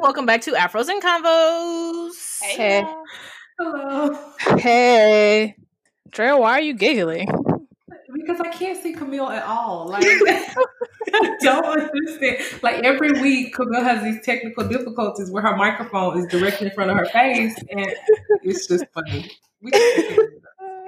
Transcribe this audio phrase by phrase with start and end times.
[0.00, 2.40] Welcome back to Afros and Convos.
[2.40, 2.86] Hey.
[3.58, 4.32] Hello.
[4.56, 5.56] Hey.
[6.10, 7.28] Drea, why are you giggling?
[8.12, 9.88] Because I can't see Camille at all.
[9.88, 12.38] Like I don't understand.
[12.62, 16.90] Like every week, Camille has these technical difficulties where her microphone is directly in front
[16.90, 17.92] of her face, and
[18.42, 19.30] it's just funny.
[19.60, 19.72] We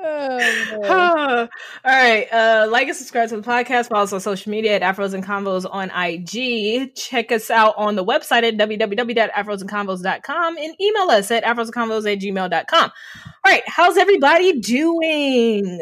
[0.02, 1.48] All
[1.84, 2.26] right.
[2.32, 3.88] Uh, like and subscribe to the podcast.
[3.88, 6.94] Follow us on social media at Afros and Convos on IG.
[6.94, 12.84] Check us out on the website at www.afrosandconvos.com and email us at afrosandconvos at gmail.com.
[12.84, 13.62] All right.
[13.66, 15.80] How's everybody doing?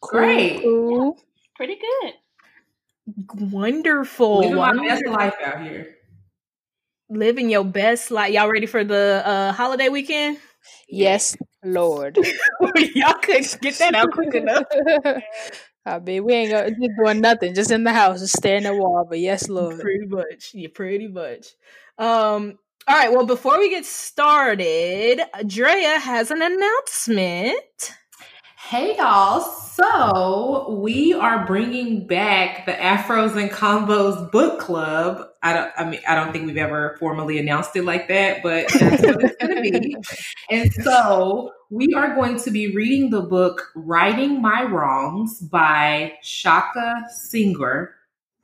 [0.00, 0.62] Great.
[0.62, 1.18] Cool.
[1.56, 2.14] Pretty good.
[3.50, 4.38] Wonderful.
[4.40, 4.88] Living my Wonderful.
[4.88, 5.94] best life out here.
[7.10, 8.32] Living your best life.
[8.32, 10.38] Y'all ready for the uh, holiday weekend?
[10.88, 12.16] Yes, Lord.
[12.94, 14.64] Y'all couldn't get that out quick enough.
[15.86, 18.72] I mean, we ain't gonna, just doing nothing, just in the house, just staring at
[18.72, 19.06] the wall.
[19.08, 19.80] But yes, Lord.
[19.80, 20.50] Pretty much.
[20.52, 21.46] Yeah, pretty much.
[21.96, 23.10] Um, all right.
[23.10, 27.94] Well, before we get started, Drea has an announcement.
[28.56, 29.40] Hey y'all.
[29.40, 35.27] So we are bringing back the Afros and Convos book club.
[35.42, 38.68] I don't I mean I don't think we've ever formally announced it like that, but
[38.68, 39.96] that's what it's gonna be.
[40.50, 47.04] And so we are going to be reading the book Writing My Wrongs by Shaka
[47.12, 47.88] Senghor.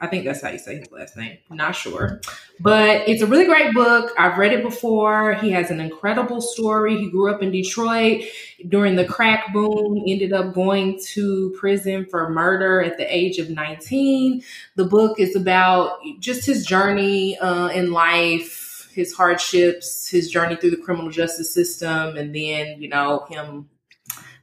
[0.01, 1.39] I think that's how you say his last name.
[1.51, 2.21] Not sure.
[2.61, 4.13] But it's a really great book.
[4.19, 5.35] I've read it before.
[5.35, 6.99] He has an incredible story.
[6.99, 8.25] He grew up in Detroit
[8.69, 13.51] during the crack boom, ended up going to prison for murder at the age of
[13.51, 14.43] 19.
[14.75, 20.73] The book is about just his journey uh, in life, his hardships, his journey through
[20.73, 23.69] the criminal justice system, and then, you know, him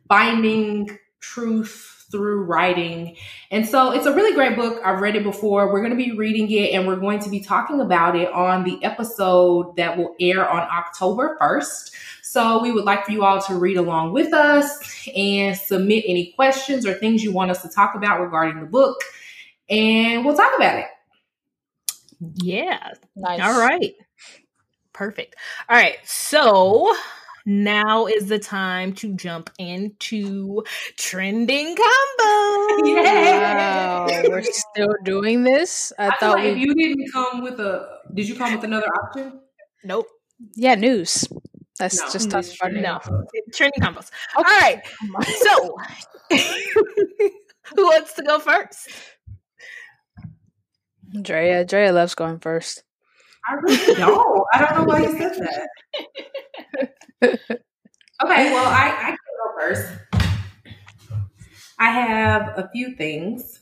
[0.07, 3.15] finding truth through writing.
[3.49, 4.81] And so it's a really great book.
[4.83, 5.71] I've read it before.
[5.71, 8.63] We're going to be reading it and we're going to be talking about it on
[8.63, 11.91] the episode that will air on October 1st.
[12.21, 16.31] So we would like for you all to read along with us and submit any
[16.33, 19.01] questions or things you want us to talk about regarding the book.
[19.69, 20.87] And we'll talk about it.
[22.35, 22.91] Yeah.
[23.15, 23.41] Nice.
[23.41, 23.93] All right.
[24.93, 25.35] Perfect.
[25.69, 25.97] All right.
[26.03, 26.95] So
[27.45, 30.63] now is the time to jump into
[30.97, 32.95] trending convo.
[32.95, 35.93] Wow, we're still doing this.
[35.97, 38.87] I, I, thought like if you didn't come with a, did you come with another
[39.03, 39.39] option?
[39.83, 40.07] Nope.
[40.55, 41.27] yeah, news.
[41.79, 42.73] Let's No, just talk about.
[42.73, 42.99] No.
[43.53, 44.11] Trending convos.
[44.35, 44.81] All right.
[45.39, 45.77] So
[47.75, 48.89] who wants to go first?
[51.21, 52.83] Drea, Drea loves going first.
[53.49, 54.43] I really don't.
[54.53, 55.69] I don't know why you said that.
[57.23, 57.33] okay,
[58.21, 59.91] well, I, I can go first.
[61.79, 63.59] I have a few things.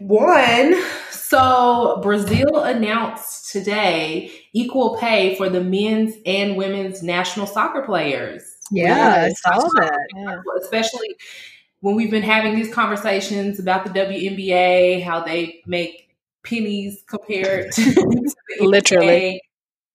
[0.00, 0.74] One,
[1.10, 8.42] so Brazil announced today equal pay for the men's and women's national soccer players.
[8.72, 10.06] Yeah, I saw that.
[10.16, 10.40] Yeah.
[10.60, 11.14] Especially
[11.80, 17.84] when we've been having these conversations about the WNBA, how they make pennies compared to
[17.92, 19.40] the Literally.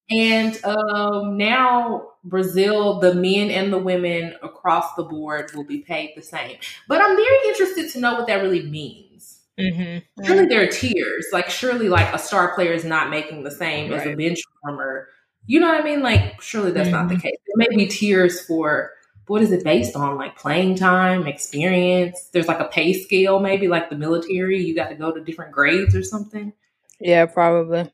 [0.10, 6.14] And um, now Brazil, the men and the women across the board will be paid
[6.16, 6.58] the same.
[6.88, 9.40] But I'm very interested to know what that really means.
[9.60, 10.24] Mm-hmm.
[10.26, 11.28] Surely there are tiers.
[11.34, 15.10] Like surely like a star player is not making the same as a bench warmer.
[15.46, 16.02] You know what I mean?
[16.02, 17.36] Like surely that's not the case.
[17.48, 18.92] There may be tiers for
[19.28, 20.16] what is it based on?
[20.16, 22.30] Like playing time, experience.
[22.32, 24.64] There's like a pay scale, maybe like the military.
[24.64, 26.54] You got to go to different grades or something.
[27.00, 27.92] Yeah, probably.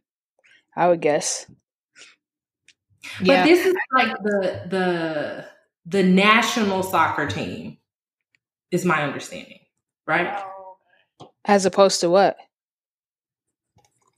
[0.75, 1.47] I would guess.
[3.19, 5.45] But this is like the the
[5.85, 7.77] the national soccer team,
[8.71, 9.59] is my understanding,
[10.07, 10.41] right?
[11.45, 12.37] As opposed to what?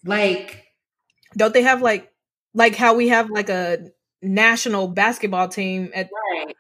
[0.06, 0.64] Like
[1.36, 2.12] Don't they have like
[2.54, 3.90] like how we have like a
[4.22, 6.56] national basketball team at right.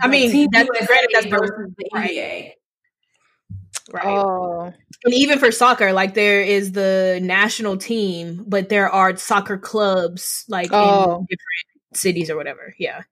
[0.00, 2.10] I mean, Team that's- USA granted, that's versus the right.
[2.10, 2.50] NBA.
[3.92, 4.06] right?
[4.06, 4.72] Oh,
[5.04, 10.44] and even for soccer, like there is the national team, but there are soccer clubs
[10.48, 11.20] like Oh.
[11.20, 12.74] in different cities or whatever.
[12.78, 13.02] Yeah.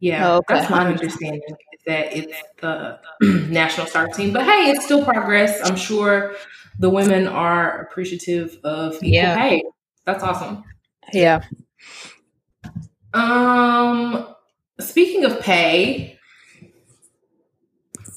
[0.00, 0.54] Yeah, Oh, okay.
[0.54, 1.42] that's my understanding.
[1.72, 2.98] Is that it's the
[3.48, 5.60] national star team, but hey, it's still progress.
[5.68, 6.34] I'm sure
[6.80, 9.36] the women are appreciative of equal Yeah.
[9.36, 9.62] pay.
[10.04, 10.64] That's awesome.
[11.12, 11.42] yeah.
[13.14, 14.34] Um,
[14.80, 16.18] speaking of pay,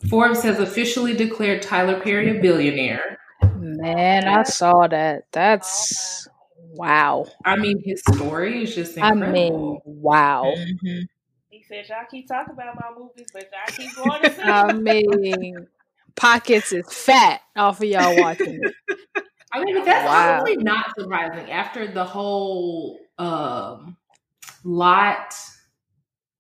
[0.10, 3.20] Forbes has officially declared Tyler Perry a billionaire.
[3.58, 5.24] Man, I saw that.
[5.32, 6.28] That's
[6.76, 7.28] wow.
[7.46, 10.54] I mean, his story is just I mean, wow.
[10.58, 11.08] Mhm.
[11.50, 14.72] He said, "Y'all keep talking about my movies, but y'all keep going to see." I
[14.74, 15.68] mean,
[16.16, 18.74] pockets is fat off of y'all watching it.
[19.54, 20.42] I mean, but that's Wow.
[20.44, 23.96] probably not surprising after the whole um
[24.64, 25.34] lot.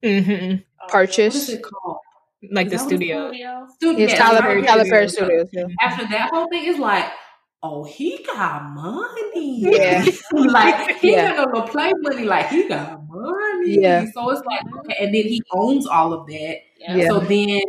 [0.03, 0.57] hmm Oh, What is
[0.91, 1.49] Purchase.
[1.49, 1.97] it called?
[2.51, 3.27] Like Is the that what it's studio.
[3.29, 3.67] Studio.
[3.75, 4.03] Studio.
[4.03, 5.47] It's yeah, Tyler, Tyler Tyler Perry Perry Studios.
[5.49, 5.69] Studios.
[5.79, 5.87] Yeah.
[5.87, 7.05] After that whole thing is like,
[7.63, 9.59] oh, he got money.
[9.61, 10.05] Yeah.
[10.31, 11.33] like he Yeah.
[11.35, 12.23] got no little play money.
[12.25, 13.79] Like he got money.
[13.79, 14.05] Yeah.
[14.13, 16.57] So it's like, okay, and then he owns all of that.
[16.77, 17.07] Yeah.
[17.07, 17.61] So then,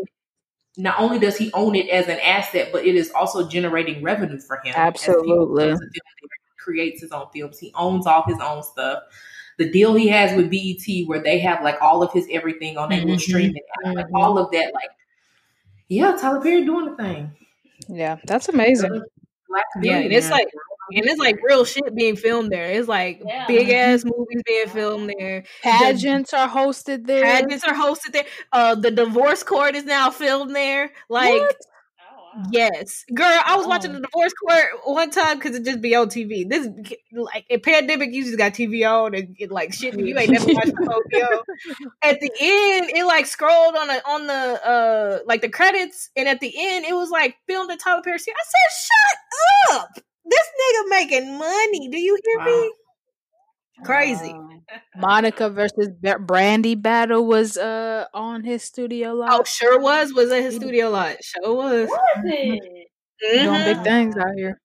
[0.76, 4.38] not only does he own it as an asset, but it is also generating revenue
[4.38, 4.66] for him.
[4.66, 5.64] he Absolutely.
[5.64, 5.90] becomes a film
[6.20, 7.58] director, creates his own films.
[7.58, 9.02] He owns all his own stuff.
[9.58, 12.90] The deal he has with BET, where they have like all of his everything on
[12.90, 13.20] their little Mhm.
[13.20, 13.62] streaming
[13.94, 14.90] like all of that, like
[15.88, 17.30] yeah, Tyler Perry doing the thing.
[17.88, 19.00] Yeah, that's amazing.
[19.48, 20.48] Black Yeah, and it's like
[20.94, 22.66] and it's like real shit being filmed there.
[22.70, 23.46] It's like Yeah.
[23.48, 25.44] big ass movies being filmed there.
[25.62, 27.24] Pageants are hosted there.
[27.24, 28.24] Pageants are hosted there.
[28.52, 30.92] Uh, the divorce court is now filmed there.
[31.08, 31.56] Like, What?
[32.36, 32.44] Wow.
[32.52, 33.94] yes, girl, I was watching Oh.
[33.94, 36.48] the divorce court one time because it just be on TV.
[36.48, 36.68] This
[37.12, 39.98] like a pandemic, you just got TV on and it, like shit.
[39.98, 41.42] You ain't never watched the whole video.
[42.02, 46.28] At the end, it like scrolled on the on the uh like the credits, and
[46.28, 48.16] at the end, it was like filmed at Tyler Perry.
[48.16, 48.88] I said,
[49.70, 49.90] "Shut up!
[50.24, 51.88] This nigga making money.
[51.88, 52.72] Do you hear me?"
[53.84, 54.32] Crazy.
[54.32, 54.48] Wow.
[54.96, 55.88] Monica versus
[56.20, 59.46] Brandy battle was uh on his studio Oh, lot.
[59.46, 60.12] sure was.
[60.14, 61.16] Was at his studio lot.
[61.22, 61.88] Sure was.
[61.88, 62.88] Was it?
[63.20, 63.64] Doing Mhm.
[63.74, 64.60] big things out here.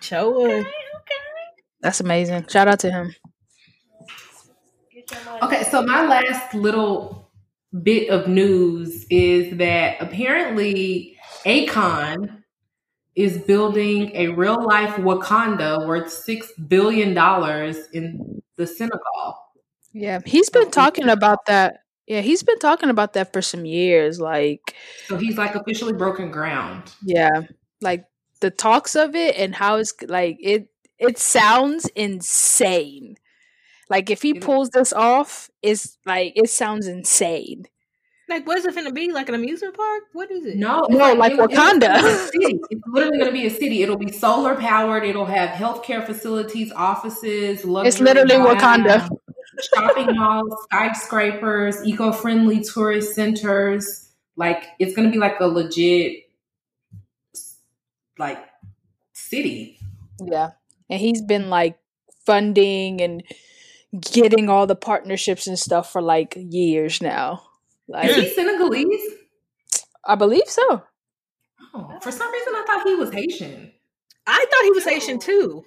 [0.00, 0.50] Sure was.
[0.50, 0.74] Okay, okay.
[1.80, 2.46] That's amazing.
[2.48, 3.14] Shout out to him.
[4.92, 5.42] Get your money.
[5.42, 7.30] Okay, so my last little
[7.82, 11.16] bit of news is that apparently
[11.46, 12.39] Akon
[13.16, 19.36] is building a real life Wakanda worth six billion dollars in the Senegal.
[19.92, 21.80] Yeah, he's been talking about that.
[22.06, 24.20] Yeah, he's been talking about that for some years.
[24.20, 24.74] Like,
[25.06, 26.92] So he's like officially broken ground.
[27.04, 27.42] yeah,
[27.80, 28.04] like
[28.40, 30.68] the talks of it and how it's like it.
[30.98, 33.16] It sounds insane.
[33.88, 37.66] Like if he pulls this off, it's like it sounds insane.
[38.30, 39.12] Like, what is it going to be?
[39.12, 40.04] Like an amusement park?
[40.12, 40.56] What is it?
[40.56, 41.80] No, it's No, like it- Wakanda.
[41.80, 42.60] gonna be a city.
[42.70, 43.82] It's literally going to be a city.
[43.82, 45.04] It'll be solar powered.
[45.04, 47.64] It'll have healthcare facilities, offices.
[47.64, 49.08] It's literally hotels, Wakanda.
[49.74, 54.08] shopping malls, skyscrapers, eco-friendly tourist centers.
[54.36, 56.22] Like it's gonna be like a legit
[58.18, 58.38] like
[59.12, 59.78] city.
[60.24, 60.50] Yeah.
[60.88, 61.78] And he's been like
[62.24, 63.22] funding and
[64.00, 67.42] getting all the partnerships and stuff for like years now.
[67.90, 69.14] Is Like he Senegalese?
[70.06, 70.82] I believe so.
[71.74, 73.72] Oh, for some reason I thought he was Haitian.
[74.26, 75.64] I thought he was Haitian too.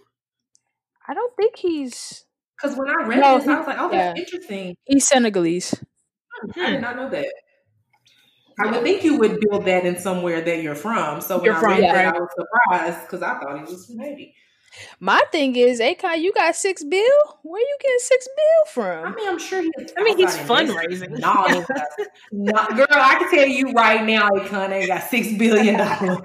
[1.07, 2.23] I don't think he's
[2.61, 5.75] Because when I read No, this, I was like, "Oh, that's interesting." he's Senegalese.
[6.41, 6.81] Hmm, I did hmm.
[6.81, 7.27] not know that.
[8.59, 11.21] I would think you would build that in somewhere that you're from.
[11.21, 12.15] So when You're I from, read that.
[12.15, 14.35] I was surprised because I thought he was from Haiti.
[14.99, 17.39] My thing is, Akon, you got six bill?
[17.43, 19.05] Where you getting six bill from?
[19.13, 19.93] I mean, I'm sure he's.
[19.97, 21.19] I mean, he's fundraising.
[21.19, 21.65] No.
[22.31, 26.19] No, girl, I can tell you right now, Akon ain't got six billion dollars.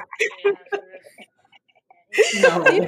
[2.40, 2.86] No,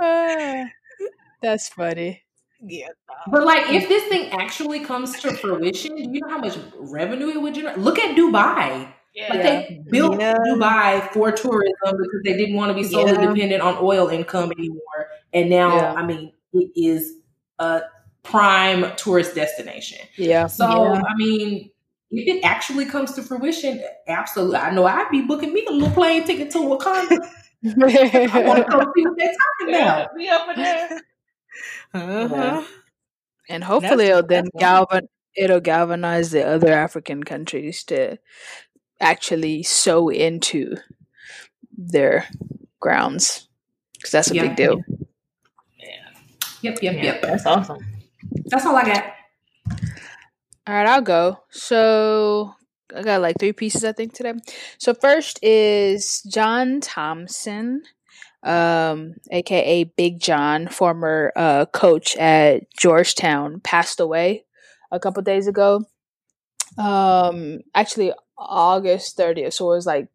[0.00, 0.64] Uh,
[1.42, 2.22] that's funny.
[2.66, 2.88] Yeah.
[3.30, 7.28] but like, if this thing actually comes to fruition, do you know how much revenue
[7.28, 7.78] it would generate?
[7.78, 8.88] Look at Dubai.
[9.16, 9.42] Like Yeah.
[9.42, 10.34] they built Yeah.
[10.46, 13.26] Dubai for tourism because they didn't want to be solely Yeah.
[13.32, 15.08] dependent on oil income anymore.
[15.32, 15.92] And now, Yeah.
[15.94, 17.14] I mean, it is
[17.58, 17.82] a
[18.24, 19.98] prime tourist destination.
[20.16, 20.46] Yeah.
[20.48, 21.02] So, Yeah.
[21.06, 21.70] I mean,
[22.10, 24.56] if it actually comes to fruition, absolutely.
[24.56, 27.18] I know I'd be booking me a little plane ticket to Wakanda.
[27.64, 30.14] I want to go see what they're talking Yeah, about.
[30.16, 31.00] we over there.
[31.94, 32.62] Uh-huh.
[33.48, 38.16] and hopefully That's- it'll then galvan it'll galvanize the other African countries to
[39.04, 40.76] actually sow into
[41.76, 42.26] their
[42.80, 43.48] grounds
[43.94, 44.42] because that's a Yeah.
[44.48, 44.80] big deal.
[45.78, 45.86] Yeah.
[46.62, 47.22] Yep, yep, Yeah, yep.
[47.22, 47.84] That's awesome.
[48.46, 49.04] That's all I got.
[50.66, 51.40] All right, I'll go.
[51.50, 52.54] So
[52.94, 54.32] I got like three pieces I think today.
[54.78, 57.82] So first is John Thompson,
[58.42, 64.46] um, aka Big John, former uh, coach at Georgetown, passed away
[64.90, 65.84] a couple days ago.
[66.78, 70.08] Um, actually August 30th, so it was like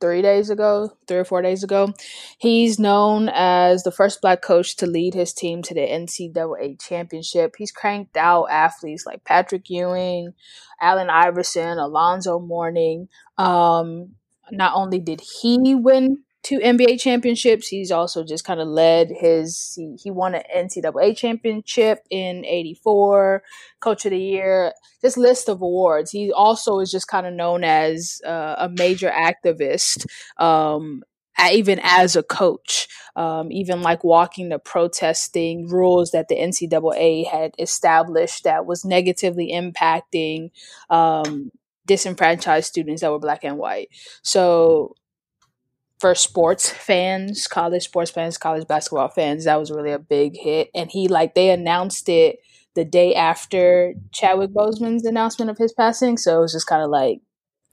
[0.00, 1.92] three days ago, three or four days ago.
[2.38, 7.54] He's known as the first black coach to lead his team to the NCAA championship.
[7.56, 10.34] He's cranked out athletes like Patrick Ewing,
[10.80, 13.08] Allen Iverson, Alonzo Mourning.
[13.38, 14.16] Um,
[14.50, 19.72] not only did he win two NBA championships, he's also just kind of led his.
[19.74, 23.42] He, he won an NCAA championship in '84,
[23.80, 24.72] Coach of the Year.
[25.02, 26.12] This list of awards.
[26.12, 30.06] He also is just kind of known as uh, a major activist.
[30.40, 31.02] Um,
[31.52, 37.54] even as a coach, um, even like walking the protesting rules that the NCAA had
[37.58, 40.50] established that was negatively impacting
[40.88, 41.50] um,
[41.84, 43.90] disenfranchised students that were black and white.
[44.22, 44.94] So
[45.98, 50.70] for sports fans, college sports fans, college basketball fans, that was really a big hit.
[50.74, 52.38] And he like they announced it
[52.74, 56.18] the day after Chadwick Boseman's announcement of his passing.
[56.18, 57.20] So it was just kind of like,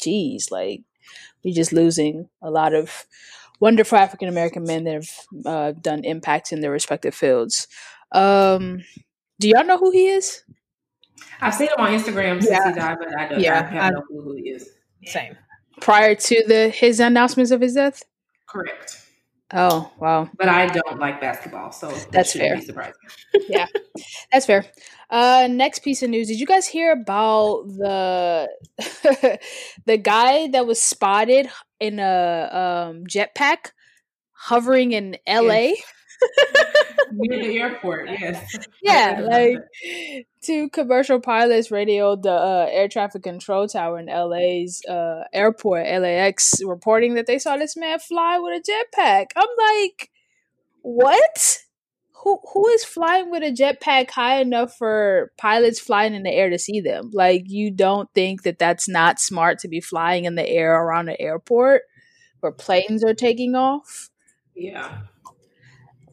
[0.02, 0.82] geez, like
[1.44, 3.06] we're just losing a lot of
[3.60, 5.10] wonderful African American men that have
[5.46, 7.68] uh, done impacts in their respective fields.
[8.14, 8.84] Um,
[9.40, 10.44] do y'all know who he is?
[11.42, 12.70] I've seen him on Instagram since yeah.
[12.70, 14.70] he died, but I don't yeah, I I, no clue who he is.
[15.06, 15.36] Same.
[15.82, 18.04] Prior to the his announcements of his death?
[18.54, 19.00] Correct.
[19.52, 20.30] Oh wow!
[20.38, 22.62] But I don't like basketball, so that that's fair.
[22.62, 22.94] Surprising.
[23.50, 23.66] yeah,
[24.32, 24.66] that's fair.
[25.10, 28.48] Uh, next piece of news: Did you guys hear about the
[29.86, 33.72] the guy that was spotted in a um, jetpack
[34.34, 35.70] hovering in L.A.?
[35.70, 35.82] Yes.
[37.12, 38.58] Near the airport, yes.
[38.82, 39.58] Yeah, like
[40.42, 46.56] two commercial pilots radioed the uh, air traffic control tower in LA's uh, airport, LAX,
[46.66, 49.28] reporting that they saw this man fly with a jetpack.
[49.36, 50.10] I'm like,
[50.82, 51.60] what?
[52.24, 56.50] Who who is flying with a jetpack high enough for pilots flying in the air
[56.50, 57.12] to see them?
[57.14, 61.10] Like, you don't think that that's not smart to be flying in the air around
[61.10, 61.84] an airport
[62.40, 64.10] where planes are taking off?
[64.56, 65.02] Yeah.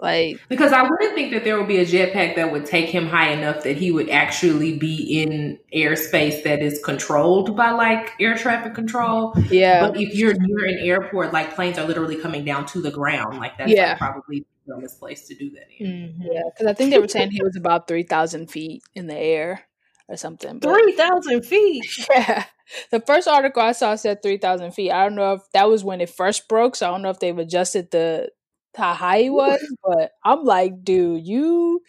[0.00, 3.07] Like because I wouldn't think that there would be a jetpack that would take him
[3.07, 8.37] high enough that he would actually be in airspace that is controlled by like air
[8.37, 9.35] traffic control.
[9.50, 9.87] Yeah.
[9.87, 13.38] But if you're near an airport, like planes are literally coming down to the ground,
[13.38, 13.90] like that's yeah.
[13.90, 15.87] like probably the dumbest place to do that in.
[15.87, 16.23] Mm-hmm.
[16.33, 19.16] Yeah, because I think they were saying he was about three thousand feet in the
[19.16, 19.64] air
[20.09, 20.61] or something.
[20.61, 21.85] Three thousand feet.
[22.11, 22.45] Yeah.
[22.92, 24.92] The first article I saw said three thousand feet.
[24.92, 27.19] I don't know if that was when it first broke, so I don't know if
[27.19, 28.30] they've adjusted the
[28.76, 31.82] how high he was, but I'm like, dude, you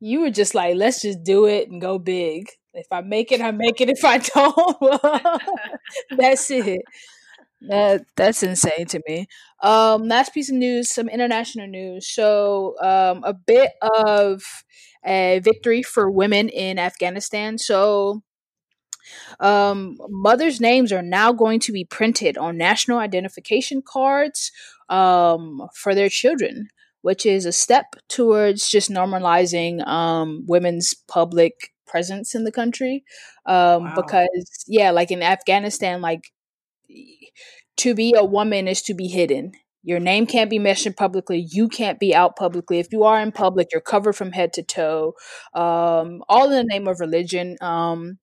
[0.00, 2.48] you were just like, let's just do it and go big.
[2.74, 3.88] If I make it, I make it.
[3.90, 5.40] If I don't,
[6.18, 6.82] that's it.
[7.62, 9.26] That that's insane to me.
[9.62, 12.08] Um, last piece of news, some international news.
[12.08, 14.42] So, um, a bit of
[15.04, 17.58] a victory for women in Afghanistan.
[17.58, 18.22] So,
[19.40, 24.52] um, mothers' names are now going to be printed on national identification cards
[24.88, 26.68] um, for their children,
[27.02, 33.04] which is a step towards just normalizing um, women's public presence in the country.
[33.46, 33.94] Um, wow.
[33.96, 36.32] Because, yeah, like in Afghanistan, like
[37.76, 39.52] to be a woman is to be hidden.
[39.82, 41.46] Your name can't be mentioned publicly.
[41.48, 42.80] You can't be out publicly.
[42.80, 45.14] If you are in public, you're covered from head to toe.
[45.54, 47.56] Um, all in the name of religion.
[47.60, 48.18] Um,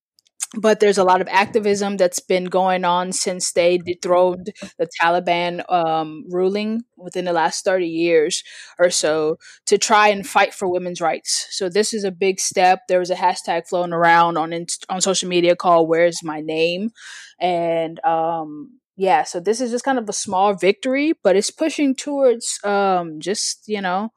[0.56, 5.64] but there's a lot of activism that's been going on since they dethroned the Taliban
[5.72, 8.44] um, ruling within the last 30 years
[8.80, 11.48] or so to try and fight for women's rights.
[11.52, 12.82] So this is a big step.
[12.88, 14.54] There was a hashtag flown around on
[14.90, 16.92] on social media called "Where's My Name,"
[17.40, 21.96] and um, yeah, so this is just kind of a small victory, but it's pushing
[21.96, 24.12] towards um, just you know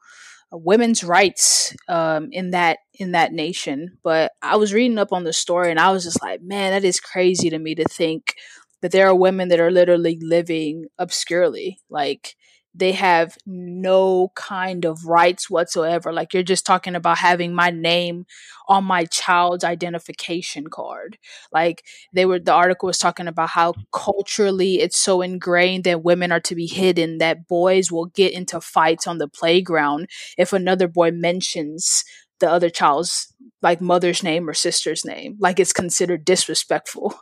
[0.51, 3.97] women's rights um, in that in that nation.
[4.03, 6.85] But I was reading up on the story, and I was just like, man, that
[6.87, 8.33] is crazy to me to think
[8.81, 12.35] that there are women that are literally living obscurely, like
[12.77, 16.13] they have no kind of rights whatsoever.
[16.13, 18.25] Like you're just talking about having my name
[18.67, 21.17] on my child's identification card.
[21.51, 26.31] Like they were, the article was talking about how culturally it's so ingrained that women
[26.31, 30.07] are to be hidden, that boys will get into fights on the playground
[30.37, 32.03] if another boy mentions
[32.39, 35.35] the other child's like mother's name or sister's name.
[35.39, 37.15] Like it's considered disrespectful.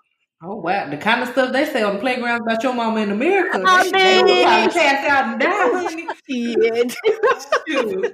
[0.43, 3.09] Oh wow, the kind of stuff they say on the playground about your mama in
[3.09, 3.63] America.
[3.65, 5.39] I mean, they probably pass out and
[7.87, 8.09] die.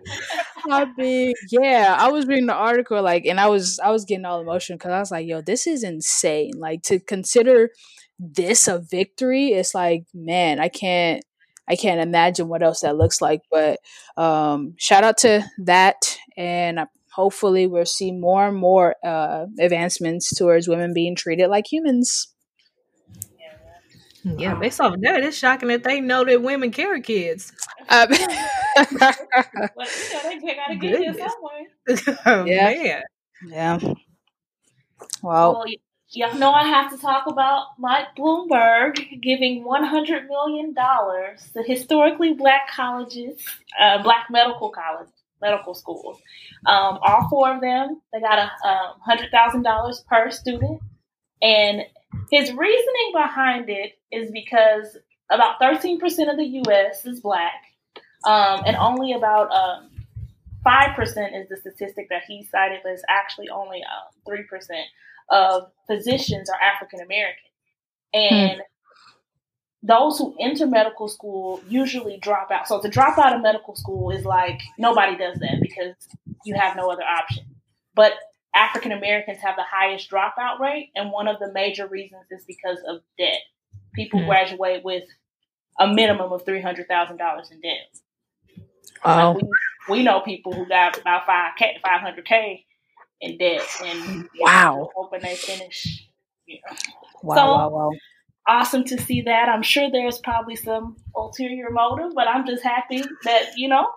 [0.69, 4.25] I mean, yeah, I was reading the article like, and I was I was getting
[4.25, 6.51] all emotional because I was like, yo, this is insane.
[6.57, 7.71] Like to consider
[8.19, 11.23] this a victory, it's like, man, I can't
[11.67, 13.41] I can't imagine what else that looks like.
[13.49, 13.79] But
[14.15, 20.33] um, shout out to that, and I hopefully we'll see more and more uh, advancements
[20.35, 22.27] towards women being treated like humans.
[24.23, 27.51] Yeah, based off of that, it's shocking that they know that women carry kids.
[27.89, 28.17] Um, well,
[28.77, 29.19] you know,
[30.23, 32.19] they gotta get here somewhere.
[32.27, 33.01] oh, yeah.
[33.43, 33.79] Man.
[33.79, 33.79] Yeah.
[35.23, 35.65] Well, well
[36.09, 42.69] y'all know I have to talk about Mike Bloomberg giving $100 million to historically black
[42.69, 43.43] colleges,
[43.79, 46.19] uh, black medical colleges medical schools.
[46.65, 50.81] Um, all four of them, they got a um, hundred thousand dollars per student,
[51.41, 51.81] and
[52.29, 54.97] his reasoning behind it is because
[55.29, 55.97] about 13%
[56.29, 57.05] of the U.S.
[57.05, 57.53] is black,
[58.25, 59.89] um, and only about um,
[60.65, 64.43] 5% is the statistic that he cited, but it's actually only uh, 3%
[65.29, 67.49] of physicians are African American.
[68.13, 68.80] And hmm.
[69.83, 72.67] Those who enter medical school usually drop out.
[72.67, 75.95] So to drop out of medical school is like nobody does that because
[76.45, 77.45] you have no other option.
[77.95, 78.13] But
[78.53, 82.77] African Americans have the highest dropout rate, and one of the major reasons is because
[82.87, 83.39] of debt.
[83.93, 85.03] People hmm graduate with
[85.79, 88.65] a minimum of three hundred thousand dollars in debt.
[89.03, 89.33] Oh.
[89.33, 89.41] we,
[89.89, 92.65] we, know people who got about five k, five hundred k
[93.19, 96.07] in debt, and wow, hoping they finish.
[96.45, 96.77] You know.
[97.23, 97.91] Wow, so, wow, wow.
[98.51, 99.47] Awesome to see that.
[99.47, 103.87] I'm sure there's probably some ulterior motive, but I'm just happy that you know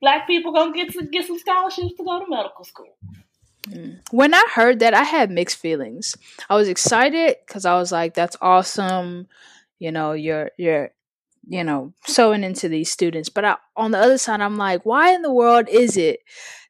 [0.00, 2.96] black people gonna get to get some scholarships to go to medical school.
[3.68, 4.00] Mm.
[4.10, 6.16] When I heard that, I had mixed feelings.
[6.48, 9.28] I was excited because I was like, "That's awesome."
[9.78, 10.92] You know, you're you're
[11.46, 13.28] you know sewing into these students.
[13.28, 16.20] But I, on the other side, I'm like, why in the world is it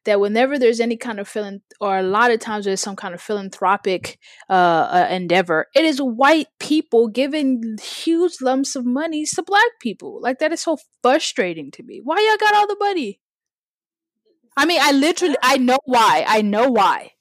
[0.05, 3.13] that whenever there's any kind of feeling, or a lot of times there's some kind
[3.13, 4.19] of philanthropic
[4.49, 10.19] uh, uh, endeavor, it is white people giving huge lumps of money to black people.
[10.21, 12.01] Like that is so frustrating to me.
[12.03, 13.19] Why y'all got all the money?
[14.55, 16.25] I mean, I literally, I know why.
[16.27, 17.11] I know why.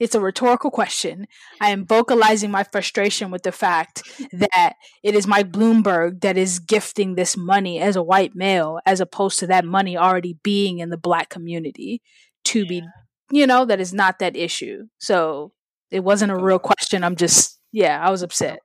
[0.00, 1.26] It's a rhetorical question.
[1.60, 4.02] I am vocalizing my frustration with the fact
[4.32, 9.00] that it is Mike Bloomberg that is gifting this money as a white male, as
[9.00, 12.00] opposed to that money already being in the black community
[12.46, 12.68] to yeah.
[12.68, 12.82] be,
[13.30, 14.86] you know, that is not that issue.
[14.98, 15.52] So
[15.90, 17.04] it wasn't a real question.
[17.04, 18.60] I'm just, yeah, I was upset.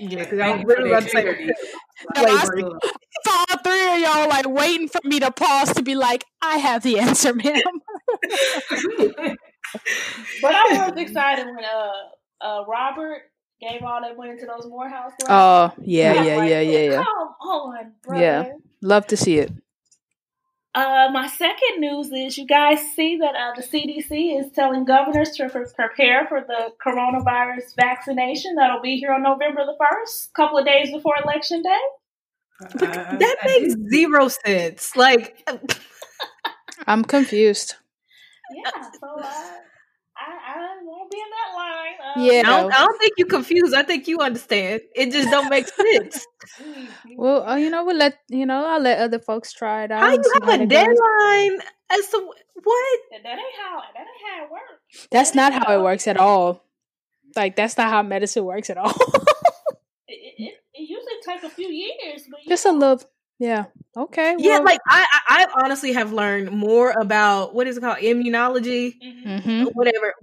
[0.00, 1.50] Yeah, because I literally about to say,
[3.28, 6.82] all three of y'all like waiting for me to pause to be like, I have
[6.82, 7.62] the answer, ma'am.
[10.42, 13.22] but I was excited when uh uh Robert
[13.60, 15.12] gave all that money to those Morehouse.
[15.28, 16.96] Oh yeah, yeah, like, yeah, yeah, yeah.
[17.04, 18.22] Come on, brother.
[18.22, 19.52] Yeah, love to see it.
[20.74, 25.30] Uh, my second news is you guys see that uh, the CDC is telling governors
[25.30, 30.32] to pre- prepare for the coronavirus vaccination that'll be here on November the 1st, a
[30.32, 31.78] couple of days before Election Day.
[32.60, 34.96] Uh, that I, makes I zero sense.
[34.96, 35.48] Like,
[36.88, 37.76] I'm confused.
[38.52, 39.22] Yeah, so uh,
[40.16, 41.98] I, I won't be in that line.
[42.00, 43.74] Um, yeah, I don't, I don't, think you confused.
[43.74, 44.82] I think you understand.
[44.94, 46.26] It just don't make sense.
[47.16, 48.64] well, uh, you know, we'll let you know.
[48.66, 50.00] I'll let other folks try it out.
[50.00, 51.58] How you have a deadline
[51.90, 53.00] as to what?
[53.22, 53.82] That ain't how.
[53.94, 55.08] That ain't how it works.
[55.10, 56.64] That's that not how it works at all.
[57.36, 58.94] Like that's not how medicine works at all.
[60.08, 62.72] it, it, it, usually takes a few years, but just know.
[62.72, 63.00] a little.
[63.38, 63.64] Yeah.
[63.96, 64.36] Okay.
[64.38, 69.64] Yeah, like I, I honestly have learned more about what is it called immunology, mm-hmm.
[69.72, 70.14] whatever,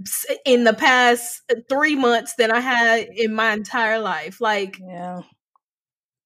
[0.45, 4.41] in the past three months than I had in my entire life.
[4.41, 5.21] Like, yeah,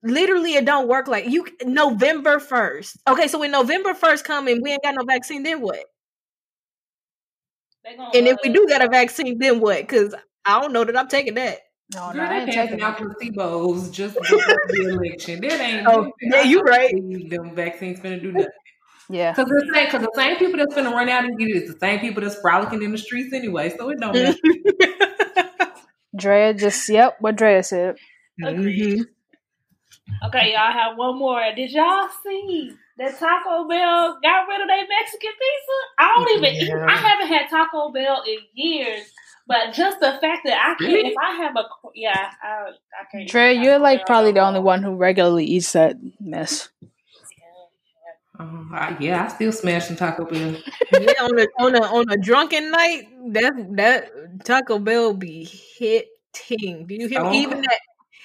[0.03, 1.47] literally, it don't work like you.
[1.63, 2.97] November first.
[3.07, 5.83] Okay, so when November first come and we ain't got no vaccine, then what?
[7.85, 9.81] And if we do got a vaccine, then what?
[9.81, 11.59] Because I don't know that I'm taking that.
[11.93, 15.39] No, Girl, no, they passing out placebos just before the election.
[15.41, 15.87] That ain't.
[15.87, 16.91] Oh, yeah, you right.
[17.29, 18.49] Them vaccines gonna do nothing.
[19.07, 21.63] Yeah, because the same because the same people that's gonna run out and get it
[21.63, 23.69] is the same people that's frolicking in the streets anyway.
[23.77, 24.35] So it don't matter.
[26.15, 27.97] Drea just yep, what Drea said.
[28.43, 28.99] Agreed.
[28.99, 30.27] Mm-hmm.
[30.27, 31.41] Okay, y'all have one more.
[31.55, 35.77] Did y'all see that Taco Bell got rid of their Mexican pizza?
[35.99, 36.67] I don't even.
[36.67, 36.85] Yeah.
[36.87, 39.11] I haven't had Taco Bell in years.
[39.47, 41.09] But just the fact that I can, really?
[41.09, 43.29] if I have a, yeah, I, I can't.
[43.29, 46.69] Trey, you're like probably the only one who regularly eats that mess.
[48.37, 50.57] Uh, yeah, I still smash some Taco Bell.
[50.99, 56.85] yeah, on a on a on a drunken night, that that Taco Bell be hitting.
[56.85, 57.33] Do you hear oh.
[57.33, 57.79] even that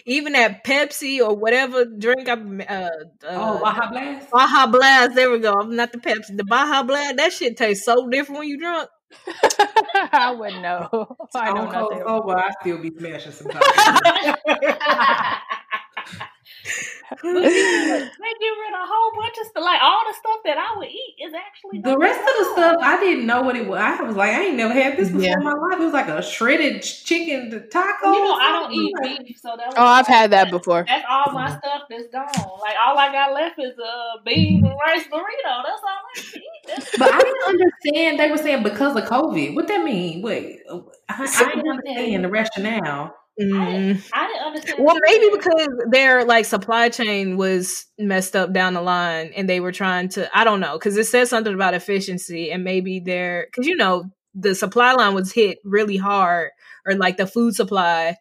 [0.07, 2.89] even that Pepsi or whatever drink I uh, uh
[3.25, 5.15] oh Baja Blast Baja Blast.
[5.15, 5.53] There we go.
[5.53, 6.37] I'm not the Pepsi.
[6.37, 7.17] The Baja Blast.
[7.17, 8.89] That shit tastes so different when you drunk.
[10.13, 11.17] I wouldn't know.
[11.35, 12.03] I don't know.
[12.07, 13.65] Oh, but I still be smashing sometimes.
[17.23, 19.65] they get rid of a whole bunch of stuff.
[19.65, 22.77] Like all the stuff that I would eat is actually the rest of the stuff.
[22.81, 23.81] I didn't know what it was.
[23.81, 25.35] I was like, I ain't never had this before yeah.
[25.35, 25.81] in my life.
[25.81, 28.13] It was like a shredded chicken taco.
[28.13, 29.75] You know, I don't eat beef, so that.
[29.77, 30.85] oh, I've had that before.
[30.87, 32.27] That's all my stuff that's gone.
[32.61, 35.63] Like all I got left is a bean and rice burrito.
[35.65, 36.99] That's all I eat.
[36.99, 38.21] but I didn't understand.
[38.21, 39.55] They were saying because of COVID.
[39.55, 40.23] What that mean?
[40.23, 43.15] Wait, I, I didn't understand the rationale.
[43.41, 44.03] Mm.
[44.13, 44.85] I, didn't understand.
[44.85, 49.61] Well, maybe because their like supply chain was messed up down the line, and they
[49.61, 50.29] were trying to.
[50.37, 54.05] I don't know because it says something about efficiency, and maybe they're because you know
[54.35, 56.51] the supply line was hit really hard,
[56.87, 58.17] or like the food supply,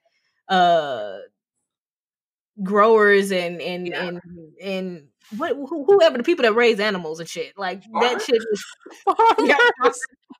[0.47, 1.17] uh,
[2.63, 4.07] growers and and Yeah.
[4.07, 4.21] and
[4.61, 7.53] and what who- whoever the people that raise animals and shit.
[7.57, 8.63] Like that shit was
[9.83, 9.99] Farmers.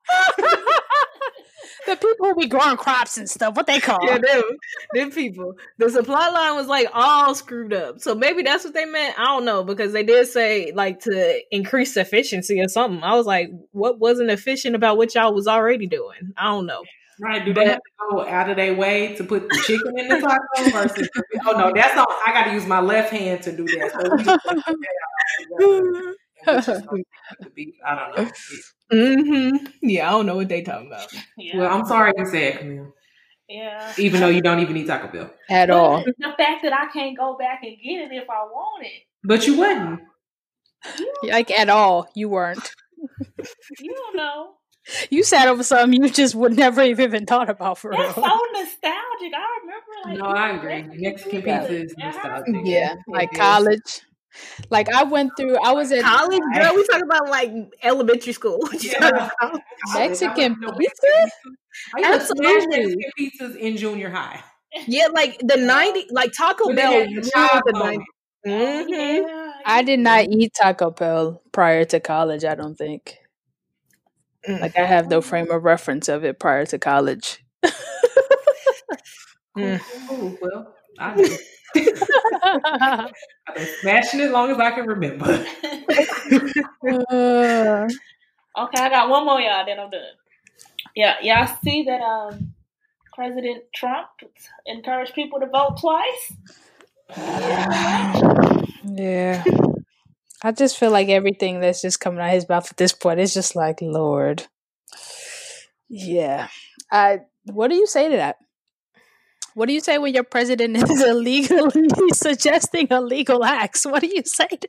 [1.85, 3.55] the people who be growing crops and stuff.
[3.55, 3.99] What they call?
[4.03, 4.43] yeah, them,
[4.93, 5.53] them people.
[5.77, 7.99] The supply line was like all screwed up.
[7.99, 9.19] So maybe that's what they meant.
[9.19, 13.03] I don't know because they did say like to increase efficiency or something.
[13.03, 16.33] I was like, what wasn't efficient about what y'all was already doing?
[16.37, 16.83] I don't know.
[17.21, 17.43] Right?
[17.43, 20.21] Do they have to go out of their way to put the chicken in the
[20.21, 21.09] taco versus?
[21.45, 22.07] Oh no, that's all.
[22.25, 23.91] I got to use my left hand to do that.
[25.59, 26.13] So
[26.47, 26.89] we just put that out together.
[26.89, 28.17] And we just don't have to be- I don't
[28.91, 29.57] know.
[29.61, 31.07] hmm Yeah, I don't know what they talking about.
[31.37, 31.57] Yeah.
[31.57, 32.93] Well, I'm sorry you said Camille.
[33.47, 33.93] yeah.
[33.97, 36.03] Even though you don't even eat Taco Bell, At But all.
[36.03, 39.03] The fact that I can't go back and get it if I want it.
[39.23, 40.01] but you wouldn't.
[41.23, 42.09] Like at all.
[42.15, 42.71] You weren't.
[43.79, 44.51] You don't know.
[45.09, 47.99] You sat over something you just would never have even thought about for real.
[48.01, 49.33] That's so nostalgic.
[49.33, 50.83] I remember like No, I agree.
[51.01, 52.05] Mexican pizza is Yeah.
[52.07, 52.55] nostalgic.
[52.65, 54.01] Yeah, like college.
[54.69, 55.57] Like I went through.
[55.57, 57.51] I was at College, girl, we talking about like
[57.83, 58.59] elementary school.
[58.63, 59.59] What you talking Yeah.
[59.95, 61.31] Mexican I pizza?
[61.95, 63.05] I used to smash Absolutely.
[63.19, 64.43] Pizzas in junior high.
[64.87, 66.91] Yeah, like the ninety, like Taco When Bell.
[66.91, 68.03] the ruled chive the moment.
[68.47, 68.85] 90s.
[68.87, 69.27] Mhm.
[69.27, 72.45] Yeah, I did not eat Taco Bell prior to college.
[72.45, 73.17] I don't think.
[74.47, 74.61] Mm.
[74.61, 77.43] Like I have no frame of reference of it prior to college.
[79.57, 79.79] Mm.
[80.07, 80.37] Cool.
[80.41, 81.37] Well, I do.
[81.75, 85.45] I've been smashing it as long as I can remember.
[87.09, 87.87] Uh,
[88.57, 89.65] Okay, I got one more, y'all.
[89.65, 90.01] Then I'm done.
[90.95, 92.53] Yeah, y'all see that um,
[93.13, 94.07] President Trump
[94.65, 96.33] encouraged people to vote twice.
[98.83, 99.43] yeah.
[100.43, 103.19] I just feel like everything that's just coming out of his mouth at this point
[103.19, 104.47] is just like, Lord.
[105.87, 106.47] Yeah.
[106.91, 108.37] I what do you say to that?
[109.55, 113.85] What do you say when your president is illegally suggesting illegal acts?
[113.85, 114.67] What do you say to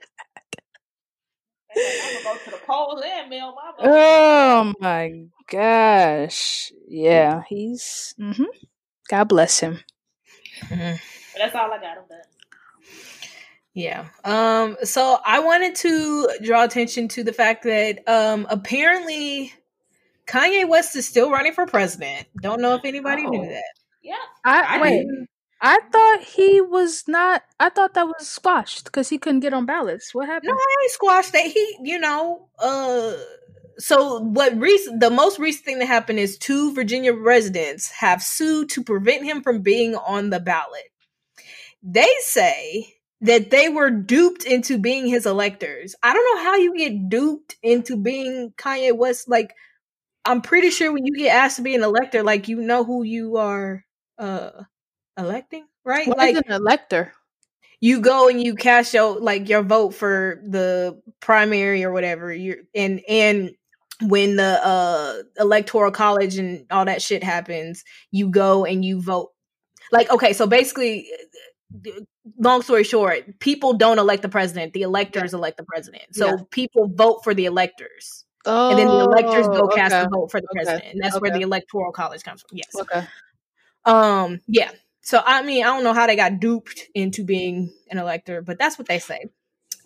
[1.77, 3.91] I'm gonna go to the polls and mail my vote.
[3.93, 6.73] Oh my gosh.
[6.89, 8.45] Yeah, he's hmm
[9.09, 9.79] God bless him.
[10.63, 10.99] Mhm.
[11.33, 11.99] But that's all I got.
[11.99, 12.05] I'm.
[13.73, 14.07] Yeah.
[14.25, 14.77] Um.
[14.83, 19.53] So I wanted to draw attention to the fact that um apparently
[20.27, 22.27] Kanye West is still running for president.
[22.41, 23.49] Don't know if anybody knew Oh.
[23.49, 23.65] that.
[24.03, 24.99] Yeah, I, I wait.
[24.99, 25.29] didn't.
[25.63, 27.43] I thought he was not.
[27.59, 30.15] I thought that was squashed because he couldn't get on ballots.
[30.15, 30.49] What happened?
[30.49, 31.45] No, I ain't squashed that.
[31.47, 33.15] He, you know, uh.
[33.79, 38.69] So what recent the most recent thing that happened is two Virginia residents have sued
[38.71, 40.85] to prevent him from being on the ballot.
[41.83, 45.95] They say that they were duped into being his electors.
[46.03, 49.29] I don't know how you get duped into being Kanye West.
[49.29, 49.55] Like,
[50.25, 53.03] I'm pretty sure when you get asked to be an elector, like you know who
[53.03, 53.85] you are
[54.21, 54.51] uh
[55.19, 56.07] electing, right?
[56.07, 57.13] What like an elector?
[57.81, 62.65] you go and you cast your like your vote for the primary or whatever you
[62.75, 63.53] and and
[64.03, 69.31] when the uh electoral college and all that shit happens you go and you vote
[69.93, 71.07] like okay so basically
[72.39, 76.43] long story short people don't elect the president the electors elect the president so Yeah.
[76.51, 80.05] people vote for the electors Oh, and then the electors go cast okay.
[80.05, 80.65] the vote for the Okay.
[80.65, 83.07] president and that's where the electoral college comes from yes Okay.
[83.85, 84.71] Um, yeah.
[85.01, 88.59] So I mean, I don't know how they got duped into being an elector, but
[88.59, 89.27] that's what they say.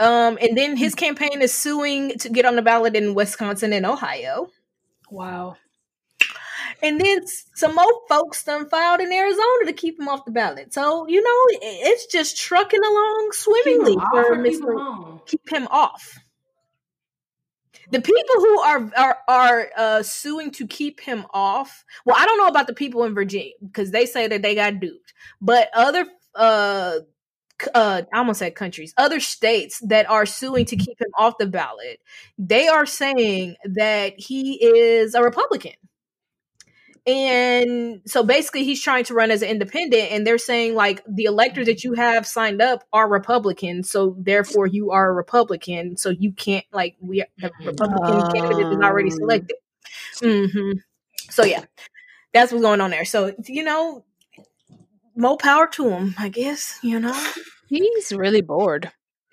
[0.00, 3.86] Um, and then his campaign is suing to get on the ballot in Wisconsin and
[3.86, 4.48] Ohio.
[5.10, 5.56] Wow.
[6.82, 10.74] And then some more folks done filed in Arizona to keep him off the ballot.
[10.74, 15.26] So, you know, it's just trucking along swimmingly him off for or keep him Mr.
[15.26, 16.18] Keep him off.
[17.90, 21.84] The people who are are are uh, suing to keep him off.
[22.04, 24.80] Well, I don't know about the people in Virginia because they say that they got
[24.80, 25.12] duped.
[25.40, 27.00] But other uh
[27.74, 31.46] uh I almost said countries, other states that are suing to keep him off the
[31.46, 32.00] ballot,
[32.38, 35.72] they are saying that he is a Republican.
[37.06, 41.24] And so basically he's trying to run as an independent and they're saying like the
[41.24, 46.10] electors that you have signed up are Republicans, so therefore you are a Republican, so
[46.10, 49.16] you can't like we the Republican candidate is already Um.
[49.18, 49.56] selected.
[50.22, 50.72] hmm
[51.30, 51.64] So yeah.
[52.32, 53.04] That's what's going on there.
[53.04, 54.04] So you know,
[55.16, 57.32] more power to him, I guess, you know.
[57.68, 58.92] He's really bored.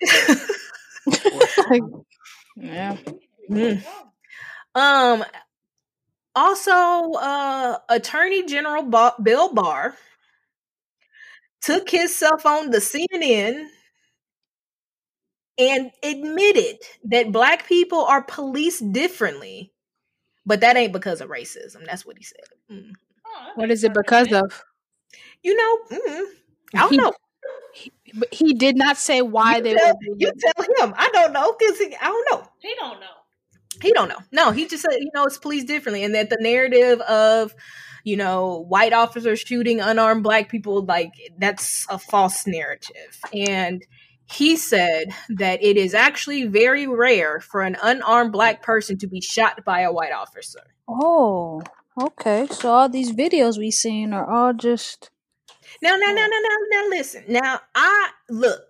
[2.56, 2.96] yeah.
[3.50, 3.84] Mm.
[4.74, 5.24] Um
[6.34, 9.96] also uh Attorney General Ba- Bill Barr
[11.60, 13.66] took his cell phone to CNN
[15.58, 19.72] and admitted that black people are policed differently,
[20.46, 21.84] but that ain't because of racism.
[21.86, 22.40] That's what he said.
[22.70, 22.92] Mm.
[23.26, 24.64] Oh, that What makes is it because of?
[25.42, 26.24] You know, mm,
[26.74, 27.12] I don't He- know.
[27.74, 30.16] he, but he did not say why you they tell, were.
[30.18, 30.94] You tell him.
[30.96, 32.48] I don't know because I don't know.
[32.60, 33.06] He don't know.
[33.82, 34.20] He don't know.
[34.30, 37.54] No, he just said you know it's policed differently, and that the narrative of
[38.04, 43.84] you know white officers shooting unarmed black people like that's a false narrative, and
[44.32, 49.20] he said that it is actually very rare for an unarmed black person to be
[49.20, 50.62] shot by a white officer.
[50.88, 51.62] Oh,
[52.00, 52.46] okay.
[52.50, 55.10] So all these videos we seen are all just.
[55.82, 56.14] Now, now, oh.
[56.14, 57.24] now, now, now, now, listen.
[57.28, 58.60] Now, I look.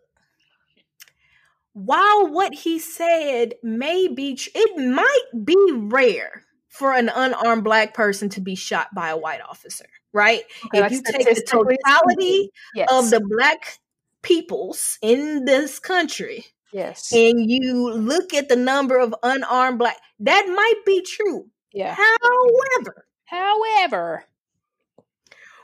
[1.75, 8.29] While what he said may be, it might be rare for an unarmed black person
[8.31, 10.43] to be shot by a white officer, right?
[10.67, 12.89] Okay, if like you take the totality Yes.
[12.93, 13.79] of the black
[14.23, 17.13] peoples in this country yes.
[17.13, 21.47] and you look at the number of unarmed black, that might be true.
[21.73, 21.95] yeah.
[21.99, 24.25] However, However,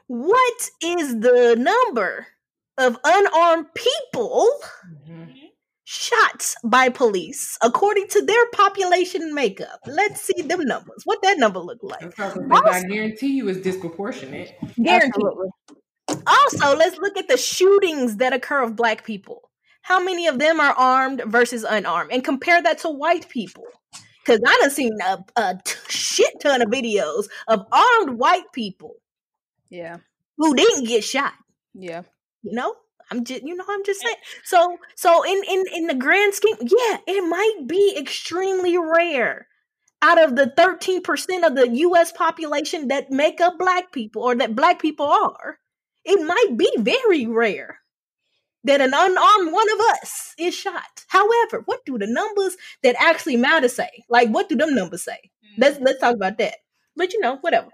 [0.06, 2.26] what is the number
[2.78, 4.48] of unarmed people
[5.06, 5.27] Mhm.
[5.90, 9.80] Shot by police according to their population makeup?
[9.86, 11.02] Let's see them numbers.
[11.06, 12.14] What that number look like?
[12.14, 14.54] That's what I was gonna say, but I guarantee you it's disproportionate.
[14.82, 15.12] Guaranteed.
[15.14, 15.48] absolutely.
[16.26, 19.50] Also, let's look at the shootings that occur of black people.
[19.80, 22.12] How many of them are armed versus unarmed?
[22.12, 23.64] And compare that to white people.
[24.24, 28.96] Because I done seen a, a t- shit ton of videos of armed white people
[29.70, 29.98] Yeah.
[30.36, 31.32] who didn't get shot.
[31.72, 32.02] Yeah.
[32.42, 32.74] You know?
[33.10, 34.16] I'm just you know, I'm just saying.
[34.44, 39.46] So so in in in the grand scheme, yeah, it might be extremely rare.
[40.00, 44.54] Out of the 13% of the US population that make up black people or that
[44.54, 45.58] black people are,
[46.04, 47.80] it might be very rare
[48.64, 51.04] that an unarmed one of us is shot.
[51.08, 53.90] However, what do the numbers that actually matter say?
[54.08, 55.18] Like what do them numbers say?
[55.56, 56.56] Let's let's talk about that.
[56.96, 57.68] But you know, whatever.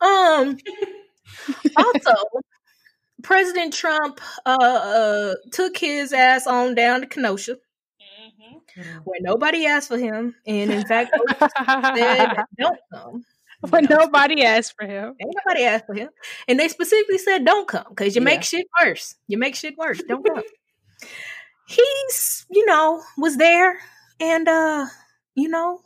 [0.00, 0.56] Um
[1.76, 2.14] also
[3.22, 7.56] President Trump uh, uh took his ass on down to Kenosha
[8.40, 8.60] Mhm.
[9.04, 11.10] where nobody asked for him, and in fact
[11.96, 12.28] said
[12.58, 13.24] don't come.
[13.70, 15.14] but nobody asked for him.
[15.20, 16.10] Ain't nobody asked for him,
[16.48, 18.26] and they specifically said don't come because you Yeah.
[18.26, 19.16] make shit worse.
[19.28, 20.00] You make shit worse.
[20.08, 20.42] Don't come.
[21.66, 23.78] He's you know was there,
[24.18, 24.86] and uh
[25.34, 25.80] you know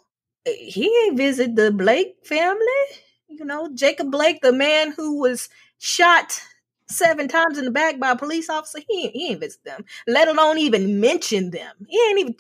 [0.47, 2.83] he ain't visit the Blake family.
[3.29, 6.41] You know Jacob Blake, the man who was shot
[6.89, 8.79] seven times in the back by a police officer.
[8.89, 11.75] He ain't, he ain't visit them, let alone even mention them.
[11.89, 12.37] He ain't even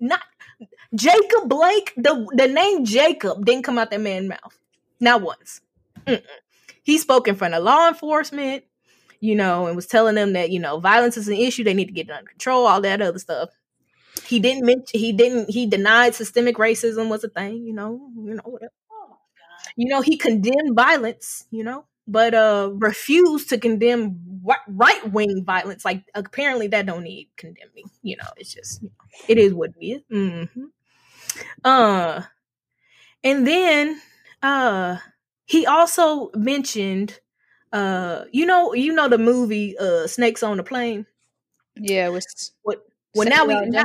[0.00, 0.20] not
[0.94, 1.92] Jacob Blake.
[1.96, 4.58] The the name Jacob didn't come out that man's mouth,
[5.00, 5.60] not once.
[6.06, 6.22] Mm-mm.
[6.82, 8.64] He spoke in front of law enforcement,
[9.20, 11.64] you know, and was telling them that you know violence is an issue.
[11.64, 12.66] They need to get it under control.
[12.66, 13.50] All that other stuff.
[14.26, 15.00] He didn't mention.
[15.00, 15.50] He didn't.
[15.50, 17.64] He denied systemic racism was a thing.
[17.66, 18.10] You know.
[18.16, 19.16] You know whatever Oh
[19.76, 24.18] you know he condemned violence you know but uh refused to condemn
[24.68, 25.84] right wing violence.
[25.84, 29.70] Like apparently that don't need condemning you know it's just you know, it is what
[29.80, 30.02] it is.
[30.12, 30.64] Mm-hmm.
[31.64, 32.22] uh
[33.24, 34.00] and then
[34.42, 34.96] uh
[35.44, 37.20] he also mentioned
[37.72, 41.06] uh you know you know the movie uh snakes on the plane?
[41.76, 42.52] Yeah, it was.
[42.62, 42.84] what
[43.14, 43.84] well now we now,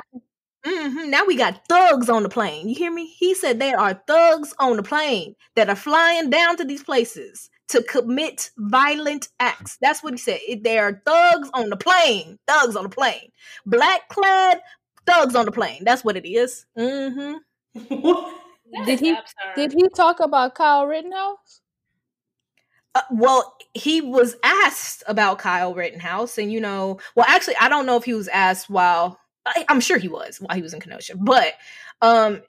[0.65, 2.67] mhm, now we got thugs on the plane.
[2.67, 3.05] You hear me?
[3.05, 7.49] He said there are thugs on the plane that are flying down to these places
[7.69, 12.39] to commit violent acts that's what he said It- there are thugs on the plane
[12.47, 13.31] thugs on the plane
[13.65, 14.61] black clad
[15.05, 17.33] thugs on the plane that's what it is mm-hmm.
[18.85, 19.55] Did he- absurd.
[19.55, 21.61] Did he talk about Kyle Rittenhouse?
[22.95, 27.85] Uh, well, he was asked about Kyle Rittenhouse, and you know, well, actually, I don't
[27.85, 30.79] know if he was asked while I, I'm sure he was while he was in
[30.79, 31.53] Kenosha, but
[32.01, 32.41] um,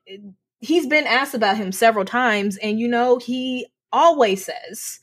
[0.61, 5.01] he's been asked about him several times, and you know, he always says,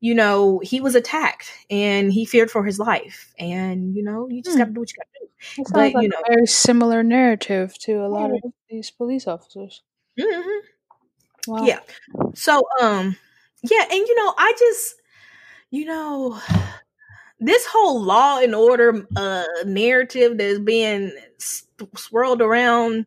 [0.00, 4.42] you know, he was attacked and he feared for his life, and you know, you
[4.42, 4.60] just Hmm.
[4.62, 5.28] got to do what you got to do.
[5.64, 9.26] That But, like you know- a very similar narrative to a lot of these police
[9.26, 9.82] officers.
[10.18, 11.52] Mm-hmm.
[11.52, 11.64] Wow.
[11.64, 11.80] Yeah.
[12.34, 13.16] So, um,
[13.62, 14.96] yeah, and you know, I just,
[15.70, 16.40] you know,
[17.40, 21.12] this whole law and order uh narrative that's being
[21.96, 23.06] swirled around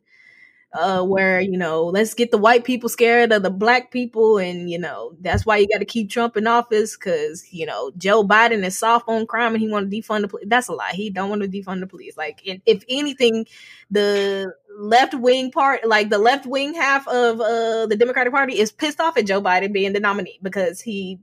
[0.73, 4.69] uh where you know let's get the white people scared of the black people and
[4.69, 8.23] you know that's why you got to keep trump in office because you know joe
[8.23, 10.91] biden is soft on crime and he want to defund the police that's a lie
[10.93, 13.45] he don't want to defund the police like if, if anything
[13.89, 18.71] the left wing part like the left wing half of uh the democratic party is
[18.71, 21.19] pissed off at joe biden being the nominee because he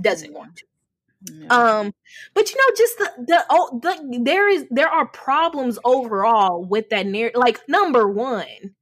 [0.00, 0.64] doesn't want to
[1.24, 1.48] Yeah.
[1.50, 1.94] um,
[2.34, 6.88] but you know, just the the, oh, the there is there are problems overall with
[6.90, 7.38] that narrative.
[7.38, 8.74] Like number one,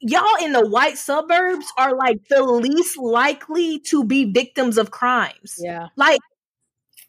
[0.00, 5.56] y'all in the white suburbs are like the least likely to be victims of crimes.
[5.58, 5.88] yeah.
[5.96, 6.20] Like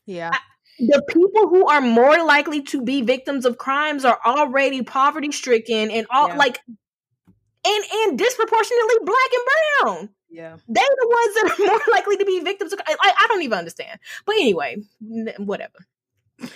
[0.06, 0.32] Yeah.
[0.80, 5.91] the people who are more likely to be victims of crimes are already poverty stricken
[5.91, 6.38] and all Yeah.
[6.38, 6.62] like
[7.65, 9.45] and and disproportionately black and
[9.84, 10.10] brown.
[10.30, 10.58] Yeah.
[10.67, 13.58] they're the ones that are more likely to be victims of I, I don't even
[13.60, 13.99] understand.
[14.26, 14.78] But anyway,
[15.38, 15.86] whatever.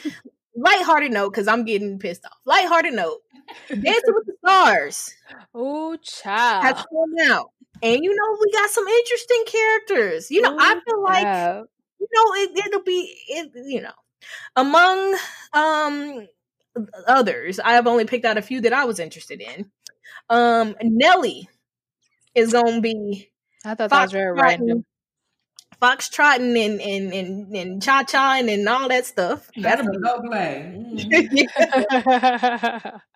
[0.60, 2.34] Lighthearted note, because I'm getting pissed off.
[2.46, 3.20] Lighthearted note.
[3.69, 5.13] Dancing with the Stars
[5.53, 6.75] Oh, has child.
[6.75, 7.51] come out.
[7.81, 10.31] And you know, we got some interesting characters.
[10.31, 11.67] You know, I feel like child.
[11.99, 13.91] you know it, it'll be it, you know
[14.55, 15.17] among
[15.53, 16.27] um
[17.07, 19.71] others i have only picked out a few that i was interested in
[20.29, 21.49] um nelly
[22.36, 23.29] is gonna be
[23.65, 24.86] I thought that was very random.
[25.79, 29.91] Fox trotting and and and, and cha-cha and, and all that stuff That's that'll a
[29.91, 30.73] be go play.
[30.75, 31.47] Mm.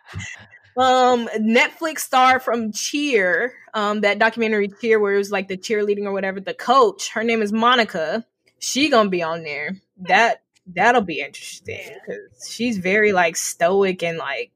[0.77, 6.05] um netflix star from cheer um that documentary cheer where it was like the cheerleading
[6.05, 8.25] or whatever the coach her name is monica
[8.59, 14.17] she gonna be on there that that'll be interesting because she's very like stoic and
[14.17, 14.51] like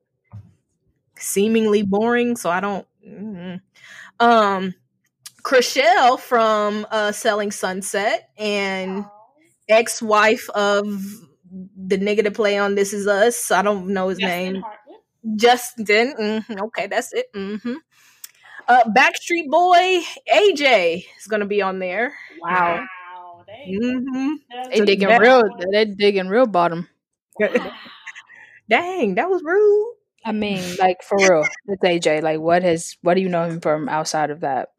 [1.17, 3.59] seemingly boring so i don't mm.
[4.21, 4.73] um
[5.45, 9.05] Chrishell from uh selling sunset and
[9.69, 10.85] ex-wife of
[11.77, 15.37] the nigga to play on this is us i don't know his Justin name Hartman.
[15.37, 16.13] Justin.
[16.19, 17.27] mhm, okay, that's it.
[17.33, 17.75] hmm
[18.67, 20.01] Uh, Backstreet Boy
[20.33, 22.13] AJ is gonna be on there.
[22.41, 22.79] Wow.
[22.79, 23.43] Wow.
[23.47, 23.99] There you go.
[24.11, 24.33] hmm
[24.71, 25.43] They So digging that- real.
[25.71, 26.87] They digging real bottom.
[27.39, 27.49] Wow.
[28.69, 29.93] Dang, that was rude.
[30.25, 31.47] I mean, like for real.
[31.67, 32.21] It's AJ.
[32.21, 32.97] Like, what has?
[33.01, 34.69] What do you know him from outside of that?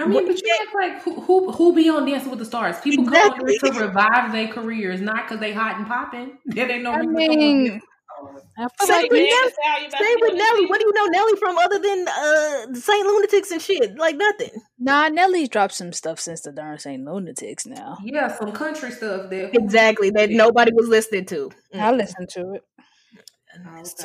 [0.00, 2.80] I mean, but you act like who, who who be on Dancing with the Stars?
[2.80, 3.58] People come on Exactly.
[3.62, 6.38] there to revive their careers, not because they hot and popping.
[6.46, 8.44] There ain't no I reason to come on mean, Dancing with the Stars.
[8.58, 9.30] I feel Same like with Nelly.
[9.42, 10.66] that's how you about Same to with Nelly.
[10.66, 13.96] What do you know Nelly from other than uh Saint Lunatics and shit?
[13.96, 14.50] Like nothing.
[14.78, 15.08] nah.
[15.08, 17.66] Nelly's dropped some stuff since the darn Saint Lunatics.
[17.66, 19.50] Now Yeah, some country stuff there.
[19.52, 20.10] Exactly.
[20.10, 21.50] That nobody was listening to.
[21.74, 21.80] Mm.
[21.80, 22.64] I listen to it.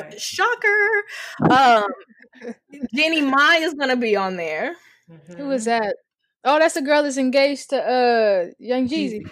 [0.00, 0.16] Okay.
[0.18, 1.04] Shocker.
[1.50, 1.84] Um
[2.94, 4.74] Jeannie Mai is gonna be on there.
[5.10, 5.38] Mhm.
[5.38, 5.96] Who is that?
[6.44, 9.22] Oh, that's the girl that's engaged to uh Young Jeezy.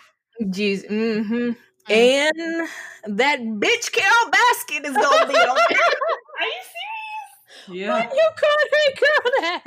[0.43, 0.87] Jeez.
[0.87, 1.53] hmm
[1.87, 1.91] Mm.
[1.91, 5.57] And that bitch Carole Baskin is gonna be on.
[6.41, 7.69] Are you serious?
[7.69, 8.09] Yeah.
[8.11, 9.63] You called her girl that?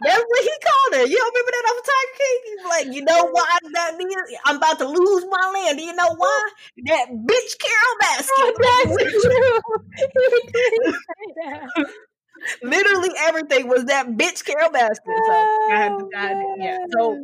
[0.00, 1.06] That's what he called her.
[1.06, 2.38] You don't remember that off Tiger King?
[2.46, 4.38] He's like, you know why that is?
[4.46, 5.78] I'm about to lose my land.
[5.78, 6.48] Do you know why?
[6.86, 9.60] That bitch Carole Oh, that's true.
[9.96, 11.68] He did say that.
[12.64, 15.24] Literally everything was that bitch Carole Baskin.
[15.26, 16.78] So I had to, had yeah.
[16.92, 17.18] So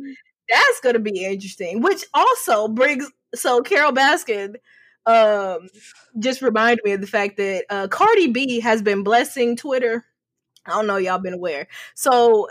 [0.49, 1.81] that's gonna be interesting.
[1.81, 4.55] Which also brings so Carole Baskin
[5.05, 5.67] um
[6.19, 10.05] just reminded me of the fact that uh Cardi B has been blessing Twitter.
[10.65, 11.67] I don't know y'all been aware.
[11.95, 12.49] So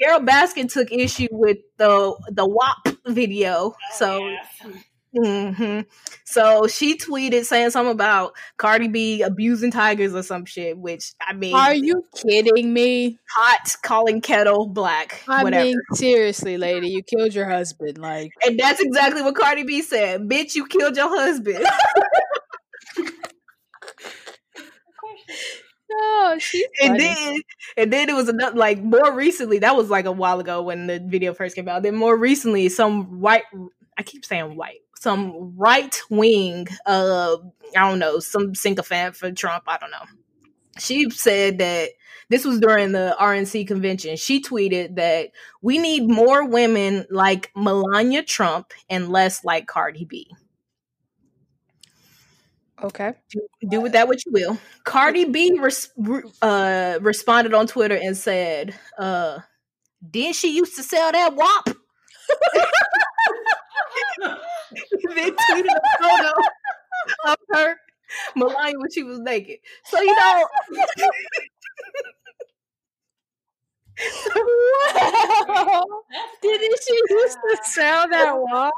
[0.00, 3.74] Carole Baskin took issue with the the WAP video.
[3.94, 4.30] So
[4.64, 4.72] Oh,
[5.12, 5.56] yes.
[5.56, 5.80] hmm
[6.24, 11.32] so she tweeted saying something about Cardi B abusing tigers or some shit, which I
[11.32, 13.18] mean Are you kidding me?
[13.34, 15.64] hot calling kettle black, I whatever.
[15.64, 17.98] mean, seriously, lady, you killed your husband.
[17.98, 20.22] Like, and that's exactly what Cardi B said.
[20.28, 21.64] Bitch, you killed your husband.
[25.90, 26.98] No, she's and funny.
[26.98, 27.40] then
[27.78, 30.86] and then it was another like more recently that was like a while ago when
[30.86, 33.44] the video first came out then more recently some white
[33.96, 37.36] i keep saying white some right wing uh
[37.76, 40.04] i don't know some sycophant for trump i don't know
[40.78, 41.90] she said that
[42.30, 45.30] this was during the rnc convention she tweeted that
[45.62, 50.28] we need more women like melania trump and less like cardi b
[52.82, 53.14] okay.
[53.30, 54.58] do, do with that what you will.
[54.84, 55.90] Cardi B res-
[56.42, 59.40] uh, responded on Twitter and said, uh,
[60.08, 61.76] "Didn't she used to sell that WAP?"
[65.14, 66.32] then tweeted a photo
[67.26, 67.76] of her
[68.36, 69.58] Melania when she was naked.
[69.84, 70.44] So you know,
[74.94, 75.84] Wow.
[76.42, 78.70] Didn't she used to sell that wall?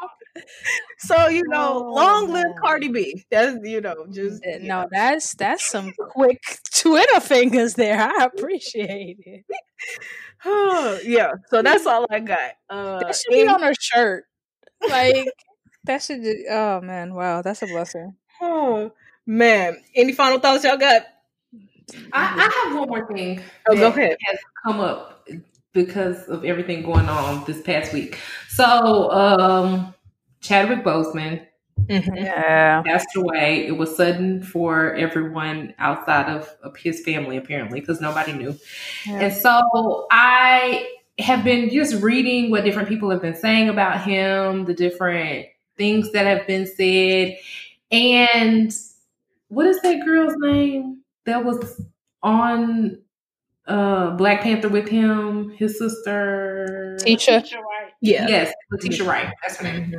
[0.98, 2.46] so you know, Oh, long live.
[2.60, 3.24] Cardi B.
[3.30, 4.88] That's you know, just you No, know.
[4.90, 6.40] that's that's some quick
[6.74, 8.00] Twitter fingers there.
[8.00, 9.44] I appreciate it.
[11.06, 11.32] yeah.
[11.50, 12.52] So that's all I got.
[12.68, 14.24] Uh, That should be and- on her shirt.
[14.88, 15.28] Like
[15.84, 16.22] that should.
[16.22, 18.16] Just, oh man, wow, that's a blessing.
[18.40, 18.92] oh
[19.26, 21.02] man, any final thoughts y'all got?
[22.12, 23.42] I, I have one more thing.
[23.68, 24.16] Oh, go ahead.
[24.26, 25.28] Has come up
[25.72, 28.18] because of everything going on this past week.
[28.48, 29.94] So, um,
[30.40, 31.46] Chadwick Boseman
[31.88, 32.14] Mhm.
[32.16, 32.82] Yeah.
[32.82, 33.66] passed away.
[33.66, 38.54] It was sudden for everyone outside of, of his family, apparently, because nobody knew.
[39.08, 40.86] And so I
[41.18, 45.46] have been just reading what different people have been saying about him, the different
[45.80, 47.38] things that have been said.
[47.90, 48.72] And
[49.48, 51.80] what is that girl's name that was
[52.22, 52.98] on
[53.66, 55.50] uh Black Panther with him?
[55.50, 57.32] His sister Teacher.
[57.32, 57.92] right.
[58.02, 58.28] Yeah.
[58.28, 59.28] Yes, Letitia Wright.
[59.42, 59.94] That's her name.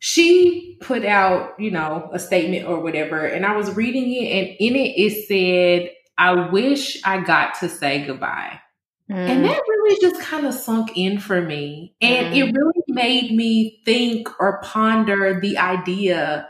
[0.00, 4.56] She put out, you know, a statement or whatever, and I was reading it, and
[4.60, 8.60] in it it said, "I wish I got to say goodbye."
[9.08, 9.48] And Mm.
[9.48, 11.94] that really just kind of sunk in for me.
[12.00, 16.48] And it really made me think or ponder the idea.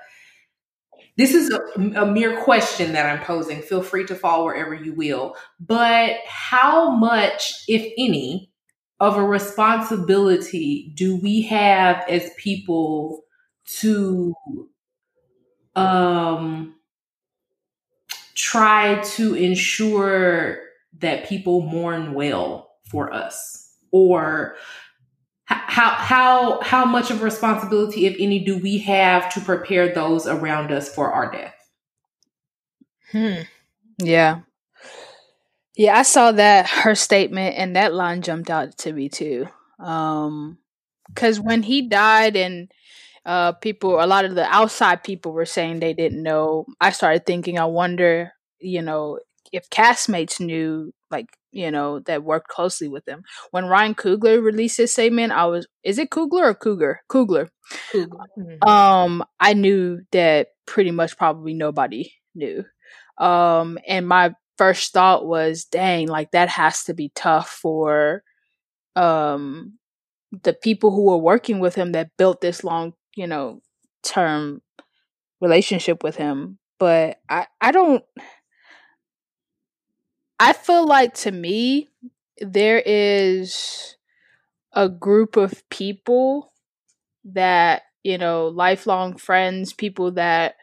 [1.17, 3.61] This is a, a mere question that I'm posing.
[3.61, 5.37] Feel free to fall wherever you will.
[5.59, 8.53] But how much, if any,
[9.01, 13.23] of a responsibility do we have as people
[13.67, 14.35] to
[15.77, 16.75] um,
[18.35, 20.59] try to ensure
[20.99, 24.57] that people mourn well for us or
[25.49, 30.71] how how how much of responsibility if any do we have to prepare those around
[30.73, 31.55] us for our death
[33.13, 33.43] Hmm.
[33.99, 34.41] Yeah.
[35.77, 39.47] Yeah, I saw that her statement and that line jumped out to me too.
[39.79, 40.59] Um
[41.15, 42.71] cuz when he died and
[43.27, 46.67] uh people a lot of the outside people were saying they didn't know.
[46.81, 49.21] I started thinking I wonder, you know,
[49.53, 53.23] if castmates knew like, you know, that worked closely with him.
[53.51, 57.01] When Ryan Coogler released his statement, I was is it Coogler or Cougar?
[57.11, 57.49] Coogler.
[57.93, 58.27] Cool.
[58.39, 58.69] Mhm.
[58.69, 62.65] Um, I knew that pretty much probably nobody knew.
[63.19, 68.23] Um, and my first thought was, dang, like that has to be tough for
[68.97, 69.75] um
[70.45, 73.61] the people who were working with him that built this long, you know,
[74.03, 74.61] term
[75.41, 76.59] relationship with him.
[76.79, 78.05] But I I don't
[80.41, 81.89] I feel like to me
[82.41, 83.97] there is
[84.75, 86.53] a group of people
[87.25, 90.57] that you know lifelong friends people that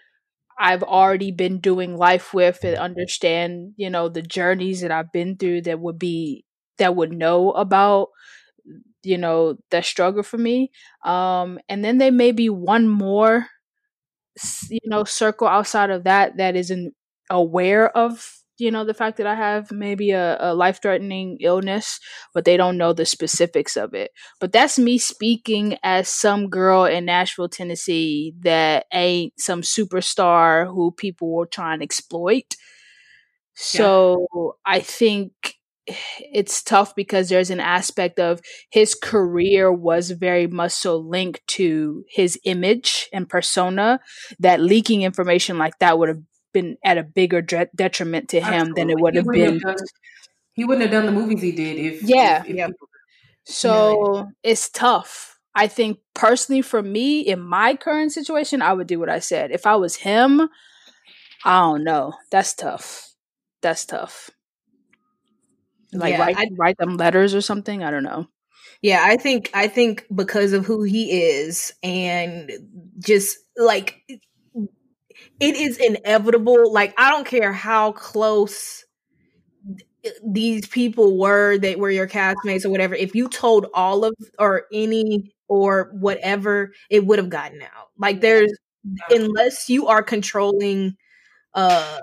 [0.60, 5.38] i've already been doing life with and understand you know the journeys that i've been
[5.38, 6.46] through that would be
[6.80, 8.10] that would know about
[9.04, 10.72] you know the struggle for me.
[11.06, 13.48] Um and then there may be one more
[14.70, 16.94] you know circle outside of that that isn't
[17.30, 22.00] aware of you know the fact that i have maybe a, a life threatening illness
[22.34, 26.86] but they don't know the specifics of it but that's me speaking as some girl
[26.86, 32.56] in Nashville, Tennessee that ain't some superstar who people will try and exploit.
[33.54, 34.28] So
[34.66, 35.32] I think
[36.20, 38.42] it's tough because there's an aspect of
[38.72, 44.00] his career was very much so linked to his image and persona
[44.40, 46.22] that leaking information like that would have
[46.56, 49.86] been at a bigger dre- detriment to him than it would have wouldn't been done,
[50.54, 52.42] he wouldn't have done the movies he did if Yeah.
[52.44, 52.68] if, if Yep.
[52.72, 52.90] people-
[53.44, 55.38] So it's tough.
[55.54, 59.52] I think personally for me, in my current situation, I would do what I said.
[59.52, 60.50] If I was him,
[61.46, 62.14] I don't know.
[62.32, 63.14] That's tough.
[63.62, 64.32] That's tough.
[65.94, 67.84] Like Yeah, write I- write them letters or something.
[67.84, 68.28] I don't know.
[68.82, 72.52] Yeah, I think I think because of who he is and
[73.00, 74.02] just like
[75.40, 76.72] it is inevitable.
[76.72, 78.86] Like I don't care how close
[80.24, 82.96] these people were that were your castmates or whatever.
[82.96, 87.90] If you told all of or any or whatever, it would have gotten out.
[87.98, 88.52] Like there's
[89.10, 90.96] unless you are controlling
[91.56, 92.00] uh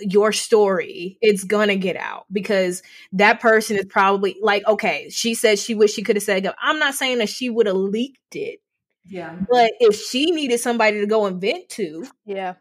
[0.00, 5.58] your story it's gonna get out because that person is probably like okay she said
[5.58, 8.60] she wished she could have said i'm not saying that she would have leaked it
[9.06, 12.54] yeah but if she needed somebody to go and vent to Yeah.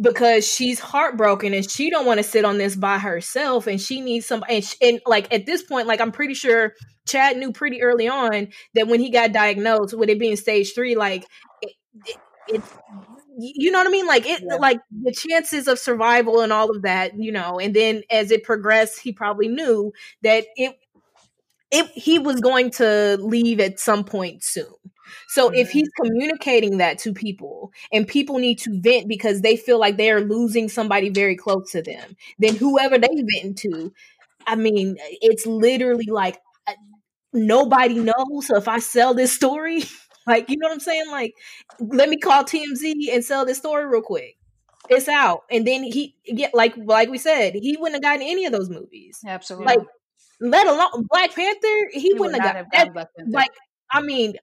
[0.00, 4.00] Because she's heartbroken and she don't want to sit on this by herself and she
[4.00, 6.72] needs some and, sh- and like at this point like i'm pretty sure
[7.06, 10.96] chad knew pretty early on that when he got diagnosed with it being stage three
[10.96, 11.24] like
[11.62, 11.72] it,
[12.06, 12.16] it,
[12.48, 12.72] it's
[13.38, 14.56] you know what i mean like it Yeah.
[14.56, 18.42] like the chances of survival and all of that you know and then as it
[18.42, 19.92] progressed he probably knew
[20.22, 20.76] that it
[21.74, 24.74] it he was going to leave at some point soon
[25.28, 29.78] so if he's communicating that to people and people need to vent because they feel
[29.78, 33.92] like they are losing somebody very close to them, then whoever they vent to,
[34.46, 36.74] I mean, it's literally like uh,
[37.32, 38.46] nobody knows.
[38.46, 39.84] So if I sell this story,
[40.26, 41.10] like you know what I'm saying?
[41.10, 41.34] Like,
[41.80, 44.36] let me call TMZ and sell this story real quick.
[44.90, 48.44] It's out, and then he get like like we said, he wouldn't have gotten any
[48.44, 49.18] of those movies.
[49.26, 49.66] Absolutely.
[49.66, 49.86] Like,
[50.40, 53.50] let alone Black Panther, he, wouldn't have got that like
[53.92, 54.34] I mean,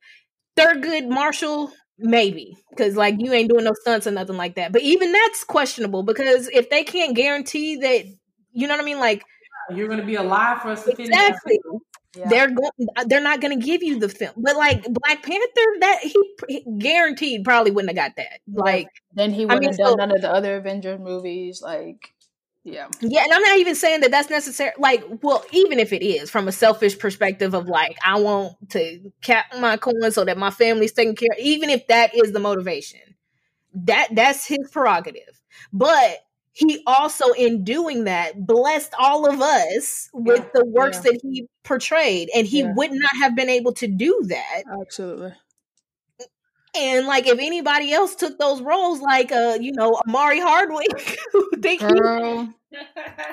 [0.58, 4.72] Thurgood Marshall, maybe because like you ain't doing no stunts or nothing like that.
[4.72, 8.06] But even that's questionable because if they can't guarantee that,
[8.52, 9.24] you know what I mean, like
[9.70, 11.60] you're going to be alive for us to finish exactly.
[12.16, 12.28] yeah.
[12.30, 15.78] they're going uh, they're not going to give you the film but like black panther
[15.80, 19.70] that he, he, guaranteed probably wouldn't have got that like then he wouldn't I mean,
[19.70, 22.14] have done so, none of the other avengers movies like
[22.64, 26.04] yeah yeah and i'm not even saying that that's necessary like well even if it
[26.04, 30.38] is from a selfish perspective of like i want to cap my coin so that
[30.38, 33.00] my family's taken care of even if that is the motivation
[33.74, 35.42] that that's his prerogative
[35.74, 36.20] but
[36.54, 41.12] he also in doing that blessed all of us with yeah, the works yeah.
[41.12, 42.74] that he portrayed and he yeah.
[42.76, 45.34] would not have been able to do that absolutely
[46.76, 51.20] and like if anybody else took those roles like uh you know omari hardwick
[51.58, 52.50] they Girl,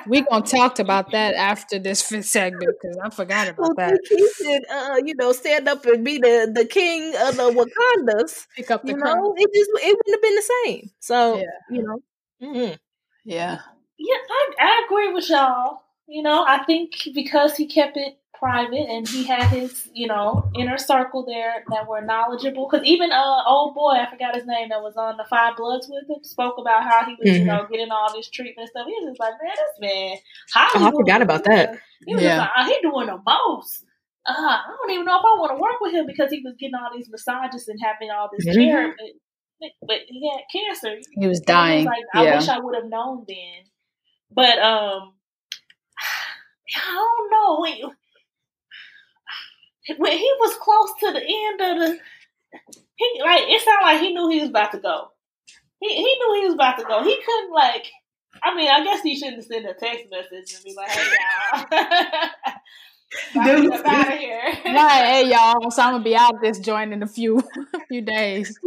[0.07, 3.99] we gonna talk about that after this fifth segment because i forgot about well, that
[4.09, 8.47] he should uh you know stand up and be the the king of the wakandas
[8.55, 11.83] pick up the you know it just it wouldn't have been the same so you
[11.83, 11.99] know
[12.41, 12.75] mm-hmm.
[13.29, 13.59] Yeah.
[13.97, 15.83] Yeah, I, I agree with y'all.
[16.07, 20.49] You know, I think because he kept it private and he had his, you know,
[20.55, 22.67] inner circle there that were knowledgeable.
[22.69, 25.87] Because even uh, old boy, I forgot his name, that was on the Five Bloods
[25.89, 27.39] with him, spoke about how he was, mm-hmm.
[27.39, 28.87] you know, getting all this treatment and stuff.
[28.87, 30.17] He was just like, man, this man,
[30.55, 31.79] oh, I forgot about that.
[32.05, 32.39] He was yeah.
[32.39, 33.85] like, oh, he doing the most.
[34.25, 36.55] Uh, I don't even know if I want to work with him because he was
[36.59, 38.71] getting all these massages and having all this mm-hmm.
[38.71, 38.95] care
[39.81, 40.95] but he had cancer.
[41.11, 41.79] He was dying.
[41.79, 42.35] He was like, I yeah.
[42.37, 43.65] wish I would have known then.
[44.31, 45.13] But um,
[46.75, 47.93] I don't know
[49.97, 51.99] when he was close to the end of the,
[52.95, 55.09] he like it sounded like he knew he was about to go.
[55.79, 57.03] He he knew he was about to go.
[57.03, 57.85] He couldn't like.
[58.43, 61.07] I mean, I guess he shouldn't send a text message and be like, "Hey
[61.51, 61.65] y'all."
[63.33, 64.41] Dude, out of here.
[64.65, 65.71] right, hey y'all.
[65.71, 67.41] So I'm gonna be out this joint in a few
[67.89, 68.57] few days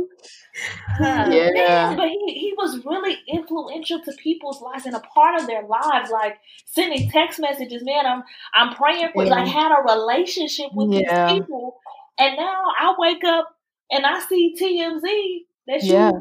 [1.00, 1.50] yeah.
[1.50, 5.62] Man, but he, he was really influential to people's lives and a part of their
[5.66, 7.82] lives, like sending text messages.
[7.84, 8.22] Man, I'm
[8.54, 9.30] I'm praying for yeah.
[9.30, 11.32] like had a relationship with yeah.
[11.32, 11.78] these people.
[12.18, 13.56] And now I wake up
[13.90, 16.12] and I see TMZ that you yeah.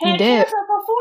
[0.00, 0.96] had cancer for four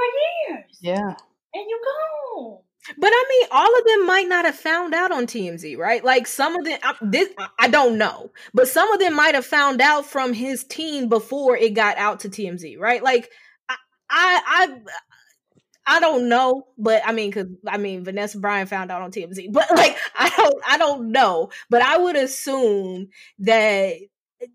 [0.49, 0.77] years.
[0.81, 1.15] Yeah.
[1.53, 2.59] And you gone.
[2.97, 6.03] But I mean, all of them might not have found out on TMZ, right?
[6.03, 7.29] Like some of them, I, this
[7.59, 11.57] I don't know, but some of them might have found out from his team before
[11.57, 13.03] it got out to TMZ, right?
[13.03, 13.29] Like
[13.67, 13.75] I,
[14.09, 19.01] I, I, I don't know, but I mean, because I mean, Vanessa Bryant found out
[19.01, 23.09] on TMZ, but like I don't, I don't know, but I would assume
[23.39, 23.95] that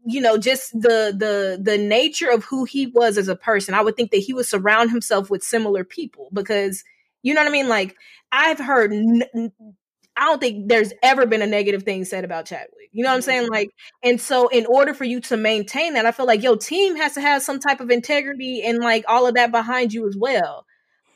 [0.05, 3.81] you know just the the the nature of who he was as a person i
[3.81, 6.85] would think that he would surround himself with similar people because
[7.23, 7.97] you know what i mean like
[8.33, 9.53] I've heard n-
[10.17, 12.91] I don't think there's ever been a negative thing said about Chadwick.
[12.93, 13.45] You know what I'm saying?
[13.45, 13.53] Mm-hmm.
[13.53, 13.71] Like,
[14.03, 17.15] and so in order for you to maintain that, I feel like your team has
[17.15, 20.67] to have some type of integrity and like all of that behind you as well.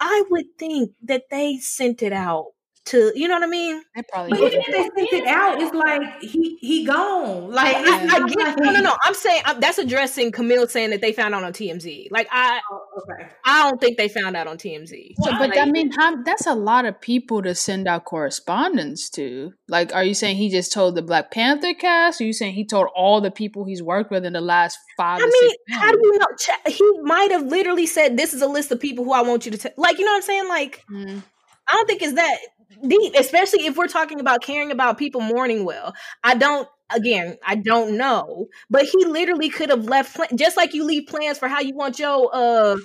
[0.00, 2.52] I would think that they sent it out
[2.86, 3.82] to you know what I mean?
[4.10, 7.50] probably but even if they sent it out, it's like he he gone.
[7.50, 8.96] Like I, I get no no no.
[9.02, 12.08] I'm saying I'm, that's addressing Camille saying that they found out on TMZ.
[12.10, 13.28] Like I oh, okay.
[13.44, 15.14] I don't think they found out on TMZ.
[15.18, 19.10] Well, but like, I mean, how, that's a lot of people to send out correspondence
[19.10, 19.52] to.
[19.68, 22.20] Like, are you saying he just told the Black Panther cast?
[22.20, 25.20] Are you saying he told all the people he's worked with in the last five?
[25.20, 26.26] I mean, how do you know?
[26.66, 29.52] He might have literally said, "This is a list of people who I want you
[29.52, 29.68] to." T-.
[29.76, 30.48] Like, you know what I'm saying?
[30.48, 30.84] Like.
[30.90, 31.22] Mm.
[31.68, 32.38] I don't think it's that
[32.86, 35.94] deep, especially if we're talking about caring about people mourning well.
[36.24, 40.84] I don't again, I don't know, but he literally could have left just like you
[40.84, 42.76] leave plans for how you want your uh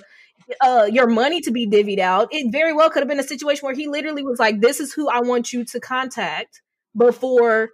[0.60, 2.28] uh your money to be divvied out.
[2.30, 4.92] It very well could have been a situation where he literally was like, "This is
[4.92, 6.62] who I want you to contact,"
[6.96, 7.70] before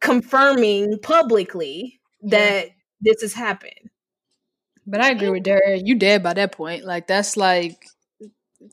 [0.00, 2.72] confirming publicly that yeah.
[3.00, 3.90] this has happened.
[4.86, 5.82] But I agree with Derek.
[5.84, 6.84] You dead by that point.
[6.84, 7.84] Like that's like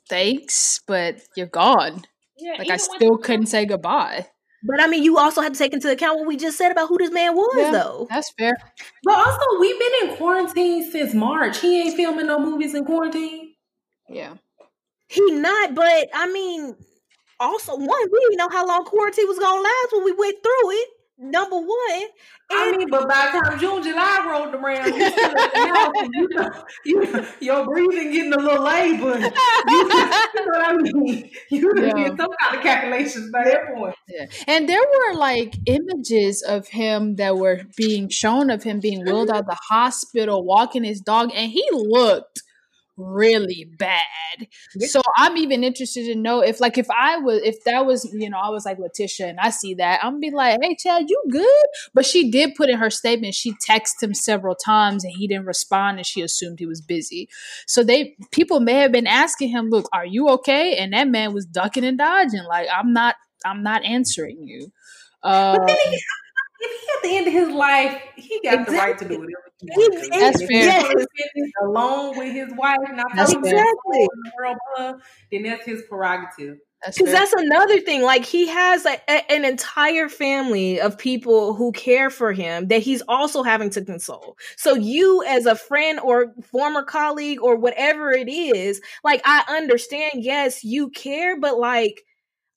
[0.10, 2.04] thanks, but you're gone.
[2.40, 4.28] Yeah, like I still couldn't say goodbye.
[4.64, 6.90] But I mean, you also have to take into account what we just said about
[6.90, 8.08] who this man was, yeah, though.
[8.10, 8.58] That's fair.
[9.04, 11.60] But also, we've been in quarantine since March.
[11.60, 13.54] He ain't filming no movies in quarantine.
[14.10, 14.34] Yeah,
[15.08, 15.76] he not.
[15.76, 16.76] But I mean,
[17.40, 20.72] also one, we didn't know how long quarantine was gonna last when we went through
[20.72, 20.88] it
[21.18, 22.02] number one.
[22.50, 27.66] I mean, but by the time June, July rolled around, you you know, you, your
[27.66, 29.20] breathing getting a little labor.
[29.20, 31.30] You, you know what I mean?
[31.50, 32.08] You yeah.
[32.16, 33.96] some kind of calculations by that point.
[34.08, 34.28] Yeah.
[34.48, 39.30] And there were like images of him that were being shown of him being wheeled
[39.30, 42.44] out of the hospital, walking his dog, and he looked
[42.98, 44.48] really bad.
[44.76, 44.88] Yeah.
[44.88, 48.30] So I'm even interested to know if like if I was if that was, you
[48.30, 51.24] know, I was like Letitia and I see that, I'm be like, hey Chad, you
[51.30, 51.66] good?
[51.94, 55.46] But she did put in her statement, she texted him several times and he didn't
[55.46, 57.30] respond and she assumed he was busy.
[57.66, 60.78] So they people may have been asking him, look, are you okay?
[60.78, 62.44] And that man was ducking and dodging.
[62.44, 64.72] Like, I'm not I'm not answering you.
[65.24, 65.78] Uh, but then
[66.70, 69.30] if he at the end of his life, he got the right to do it.
[69.60, 70.10] he wants to.
[70.20, 70.50] That's fair.
[70.62, 73.64] he wants to spend it alone with his wife, not That's talking fair.
[73.64, 74.10] about the
[74.80, 75.02] world,
[75.32, 76.58] then that's his prerogative.
[76.86, 77.12] Because fair.
[77.14, 78.04] that's another thing.
[78.04, 82.82] Like he has a, a- an entire family of people who care for him that
[82.84, 84.38] he's also having to console.
[84.58, 90.24] So you, as a friend or former colleague or whatever it is, like I understand.
[90.24, 92.04] Yes, you care, but like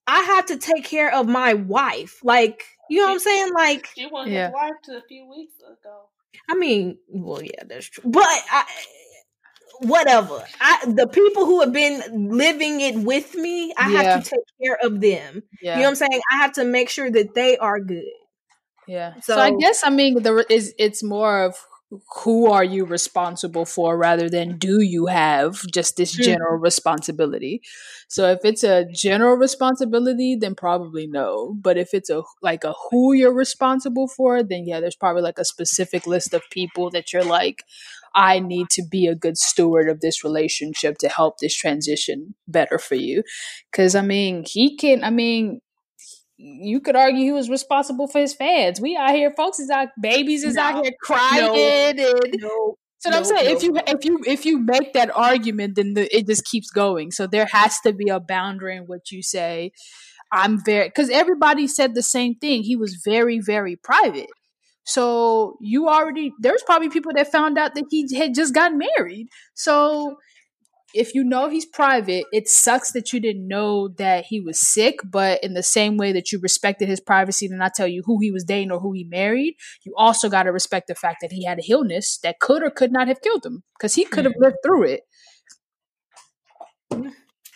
[0.07, 2.21] I have to take care of my wife.
[2.23, 3.53] Like you know what I'm saying?
[3.55, 4.47] Like She was Yeah.
[4.47, 6.09] his wife to a few weeks ago.
[6.49, 8.05] I mean, well, yeah, that's true.
[8.11, 8.65] But I,
[9.81, 10.45] whatever.
[10.61, 14.03] I the people who have been living it with me, I Yeah.
[14.03, 15.43] have to take care of them.
[15.63, 15.75] yeah.
[15.77, 16.21] You know what I'm saying?
[16.33, 18.05] I have to make sure that they are good.
[18.87, 19.15] Yeah.
[19.21, 21.57] So, I guess I mean the is it's more of
[22.23, 26.23] who are you responsible for rather than do you have just this Mhm.
[26.25, 27.63] general responsibility.
[28.09, 32.75] So if it's a general responsibility then probably no, but if it's a like a
[32.91, 37.13] who you're responsible for then yeah there's probably like a specific list of people that
[37.13, 37.65] you're like
[38.15, 42.79] I need to be a good steward of this relationship to help this transition better
[42.79, 43.23] for you.
[43.73, 45.61] Cuz I mean, he can I mean
[46.43, 48.81] you could argue he was responsible for his fans.
[48.81, 51.55] We out here, folks is out, babies is out here crying, No.
[51.55, 51.99] and
[52.41, 55.77] No, so what I'm no, saying, if you if you if you make that argument,
[55.77, 57.11] then the, it just keeps going.
[57.11, 59.73] So there has to be a boundary in what you say.
[60.33, 62.63] I'm very because everybody said the same thing.
[62.63, 64.29] He was very very private.
[64.85, 69.29] So you already there's probably people that found out that he had just gotten married.
[69.55, 70.17] So
[70.95, 74.99] if you know he's private, it sucks that you didn't know that he was sick,
[75.05, 78.19] but in the same way that you respected his privacy to not tell you who
[78.21, 81.33] he was dating or who he married, you also got to respect the fact that
[81.33, 84.25] he had a illness that could or could not have killed him because he could
[84.25, 85.03] have lived through it.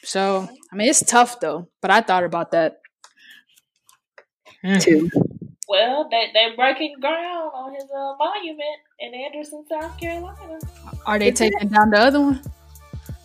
[0.04, 2.76] So, I mean, it's tough though, but I thought about that
[4.80, 5.10] too.
[5.66, 10.58] Well, they they're breaking ground on his uh, monument in Anderson, South Carolina.
[11.06, 12.40] Are they taking down the other one?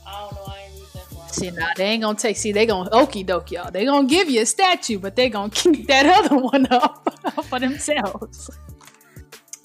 [0.10, 0.53] I don't know.
[0.53, 1.30] I ain't read that far.
[1.30, 2.38] See, now they ain't gonna take.
[2.38, 3.72] See, they gonna okie doke y'all.
[3.72, 7.60] They gonna give you a statue, but they gonna keep that other one up for
[7.60, 8.49] themselves.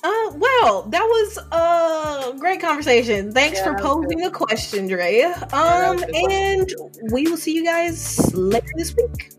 [0.07, 3.32] Uh, well, that was a great conversation.
[3.32, 5.22] Thanks Yeah, for posing a question, Dre.
[5.22, 6.74] Um, was a good and
[7.11, 9.32] we will see you guys later this week.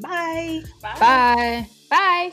[0.00, 0.62] Bye.
[0.82, 0.96] Bye.
[1.00, 1.68] Bye.
[1.88, 2.32] Bye.